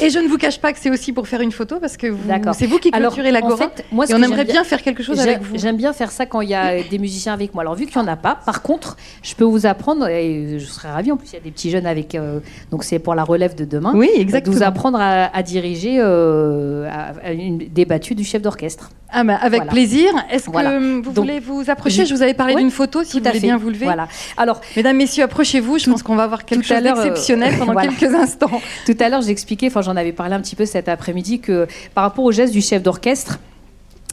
[0.01, 2.13] Et je ne vous cache pas que c'est aussi pour faire une photo parce que
[2.53, 3.71] c'est vous qui clôturez la Gora.
[3.91, 5.57] moi, et on aimerait bien, faire quelque chose avec vous.
[5.57, 7.61] J'aime bien faire ça quand il y a des musiciens avec moi.
[7.61, 10.65] Alors vu qu'il n'y en a pas, par contre, je peux vous apprendre et je
[10.65, 11.11] serais ravie.
[11.11, 12.15] En plus, il y a des petits jeunes avec.
[12.15, 12.39] Euh,
[12.69, 13.93] donc c'est pour la relève de demain.
[13.95, 14.53] Oui, exactement.
[14.53, 16.89] De vous apprendre à, diriger euh,
[17.31, 18.89] une, des battues du chef d'orchestre.
[19.13, 20.09] Ah bah, avec plaisir.
[20.49, 23.39] Est-ce que vous voulez vous approcher Je vous avais parlé d'une photo, si vous voulez
[23.39, 23.85] bien vous lever.
[23.85, 24.07] Voilà.
[24.37, 25.79] Alors, Mesdames, Messieurs, approchez-vous.
[25.79, 28.61] Je pense qu'on va voir quelque chose d'exceptionnel pendant quelques instants.
[28.85, 32.03] Tout à l'heure, j'expliquais, enfin j'en avais parlé un petit peu cet après-midi, que par
[32.03, 33.39] rapport au geste du chef d'orchestre,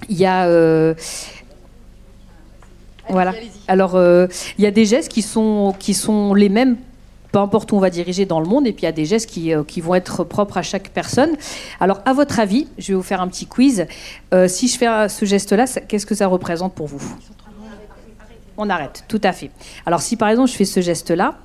[0.08, 0.46] il y a...
[0.46, 0.94] Euh,
[3.08, 3.32] voilà.
[3.68, 4.26] Alors, euh,
[4.58, 6.76] il y a des gestes qui sont, qui sont les mêmes
[7.32, 9.04] peu importe où on va diriger dans le monde, et puis il y a des
[9.04, 11.36] gestes qui, euh, qui, vont être propres à chaque personne.
[11.80, 13.86] Alors, à votre avis, je vais vous faire un petit quiz.
[14.46, 17.02] si je fais ce geste-là, qu'est-ce que ça représente pour vous?
[18.60, 19.50] On arrête, tout à fait.
[19.86, 21.36] Alors si par exemple je fais ce geste-là,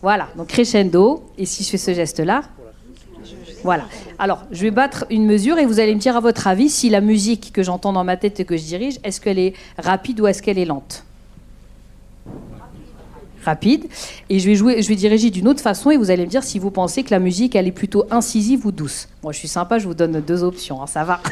[0.00, 2.42] voilà, donc crescendo, et si je fais ce geste-là,
[3.62, 3.84] voilà.
[4.18, 6.88] Alors, je vais battre une mesure et vous allez me dire à votre avis si
[6.88, 10.20] la musique que j'entends dans ma tête et que je dirige, est-ce qu'elle est rapide
[10.20, 11.04] ou est-ce qu'elle est lente?
[13.44, 13.86] Rapide.
[14.28, 16.42] Et je vais jouer, je vais diriger d'une autre façon et vous allez me dire
[16.42, 19.08] si vous pensez que la musique elle est plutôt incisive ou douce.
[19.22, 21.20] Moi, je suis sympa, je vous donne deux options, hein, ça va.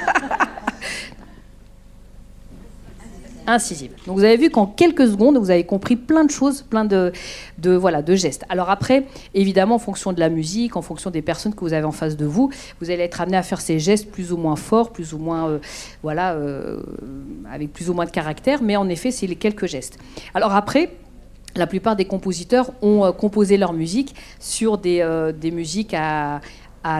[3.49, 3.93] incisive.
[4.07, 7.13] Donc vous avez vu qu'en quelques secondes, vous avez compris plein de choses, plein de,
[7.59, 8.45] de, voilà, de gestes.
[8.49, 11.85] Alors après, évidemment, en fonction de la musique, en fonction des personnes que vous avez
[11.85, 12.51] en face de vous,
[12.81, 15.49] vous allez être amené à faire ces gestes plus ou moins forts, plus ou moins,
[15.49, 15.59] euh,
[16.03, 16.81] voilà, euh,
[17.51, 19.99] avec plus ou moins de caractère, mais en effet, c'est les quelques gestes.
[20.35, 20.91] Alors après,
[21.57, 25.05] la plupart des compositeurs ont euh, composé leur musique sur des,
[25.39, 26.41] des musiques à,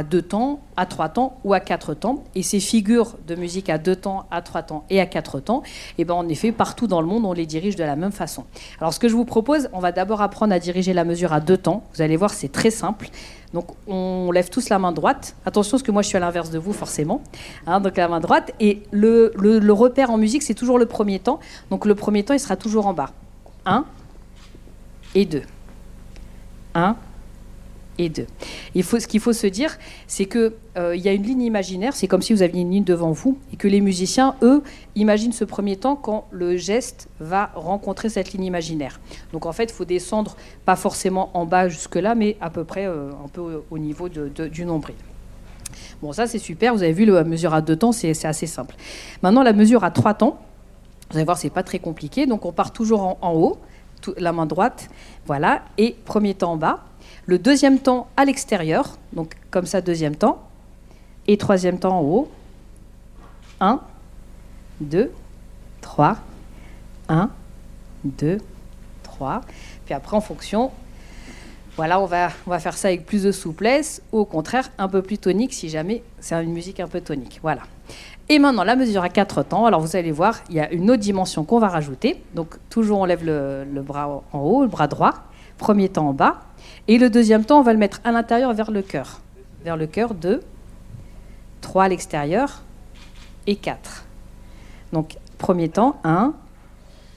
[0.03, 2.25] deux temps, à trois temps ou à quatre temps.
[2.35, 5.63] Et ces figures de musique à deux temps, à trois temps et à quatre temps,
[5.65, 8.13] et eh ben en effet, partout dans le monde, on les dirige de la même
[8.13, 8.45] façon.
[8.81, 11.41] Alors ce que je vous propose, on va d'abord apprendre à diriger la mesure à
[11.41, 11.85] deux temps.
[11.95, 13.09] Vous allez voir, c'est très simple.
[13.55, 15.37] Donc on lève tous la main droite.
[15.47, 17.23] Attention, parce que moi je suis à l'inverse de vous, forcément.
[17.67, 18.53] Hein, donc la main droite.
[18.61, 21.39] Et le, le repère en musique, c'est toujours le premier temps.
[21.71, 23.11] Donc le premier temps, il sera toujours en bas.
[23.65, 23.87] Un
[25.15, 25.43] et deux.
[26.75, 26.97] Un
[27.99, 28.27] et deux.
[28.75, 31.95] Il faut, ce qu'il faut se dire, c'est qu'il euh, y a une ligne imaginaire,
[31.95, 34.63] c'est comme si vous aviez une ligne devant vous, et que les musiciens, eux,
[34.95, 39.01] imaginent ce premier temps quand le geste va rencontrer cette ligne imaginaire.
[39.33, 42.87] Donc en fait, il faut descendre, pas forcément en bas jusque-là, mais à peu près
[42.87, 44.97] euh, un peu au niveau du nombril.
[46.01, 48.77] Bon, ça c'est super, vous avez vu la mesure à deux temps, c'est assez simple.
[49.23, 50.39] Maintenant, la mesure à trois temps,
[51.11, 53.59] vous allez voir, c'est pas très compliqué, donc on part toujours en haut,
[54.17, 54.89] la main droite,
[55.27, 56.85] voilà, et premier temps en bas,
[57.27, 60.49] le deuxième temps à l'extérieur, donc comme ça, deuxième temps.
[61.27, 62.31] Et troisième temps en haut.
[63.61, 63.81] 1,
[64.81, 65.13] 2,
[65.83, 66.17] 3.
[67.11, 67.31] 1,
[68.05, 68.39] 2,
[69.03, 69.43] 3.
[69.85, 70.71] Puis après, en fonction,
[71.77, 74.89] voilà, on va, on va faire ça avec plus de souplesse, ou au contraire, un
[74.89, 77.41] peu plus tonique si jamais c'est une musique un peu tonique.
[77.43, 77.63] Voilà.
[78.29, 79.65] Et maintenant, la mesure à 4 temps.
[79.67, 82.23] Alors, vous allez voir, il y a une autre dimension qu'on va rajouter.
[82.35, 85.15] Donc, toujours on lève le, le bras en haut, le bras droit.
[85.57, 86.41] Premier temps en bas.
[86.89, 89.21] Et le deuxième temps, on va le mettre à l'intérieur vers le cœur.
[89.65, 90.43] Vers le cœur, 2,
[91.61, 92.63] 3 à l'extérieur
[93.47, 94.05] et 4.
[94.93, 96.35] Donc, premier temps, 1,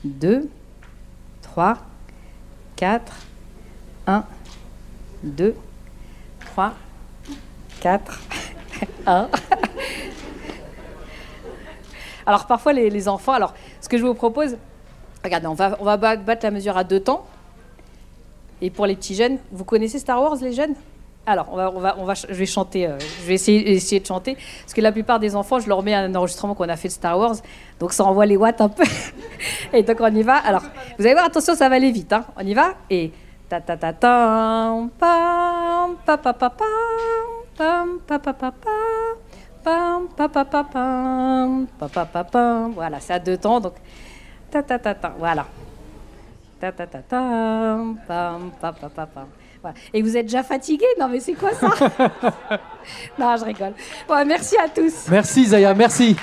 [0.06, 0.50] 2,
[1.42, 1.78] 3,
[2.76, 3.14] 4,
[4.08, 4.24] 1,
[5.24, 5.56] 2,
[6.40, 6.74] 3,
[7.82, 8.22] 4,
[9.06, 9.30] 1.
[12.32, 14.56] Alors parfois les, enfants, alors ce que je vous propose,
[15.22, 17.26] regardez, on va, on va battre la mesure à deux temps.
[18.62, 20.74] Et pour les petits jeunes, vous connaissez Star Wars, les jeunes?
[21.26, 24.00] Alors, on va, on va, on va, je vais chanter, euh, je vais essayer, essayer,
[24.00, 26.78] de chanter, parce que la plupart des enfants, je leur mets un enregistrement qu'on a
[26.78, 27.36] fait de Star Wars,
[27.82, 28.86] donc ça envoie les watts un peu.
[29.74, 30.38] Et donc on y va.
[30.38, 30.64] Alors,
[30.98, 32.14] vous allez voir, attention, ça va aller vite.
[32.14, 32.24] Hein.
[32.38, 32.76] On y va.
[32.90, 33.12] Et
[33.50, 39.01] ta ta ta pam pam pa pa pa pam pa pa pa pam
[39.64, 43.74] pa pa pa pam pa pa pa pam voilà c'est à deux temps donc
[44.50, 45.46] ta ta ta ta voilà
[46.60, 49.28] ta ta ta pam pam pa pa pa pam
[49.62, 49.76] voilà.
[49.94, 50.86] Et vous êtes déjà fatigué?
[51.00, 51.70] Non mais c'est quoi ça?
[53.20, 53.74] Non, je rigole.
[54.08, 55.08] Bon, merci à tous.
[55.08, 56.16] Merci Zaya, merci.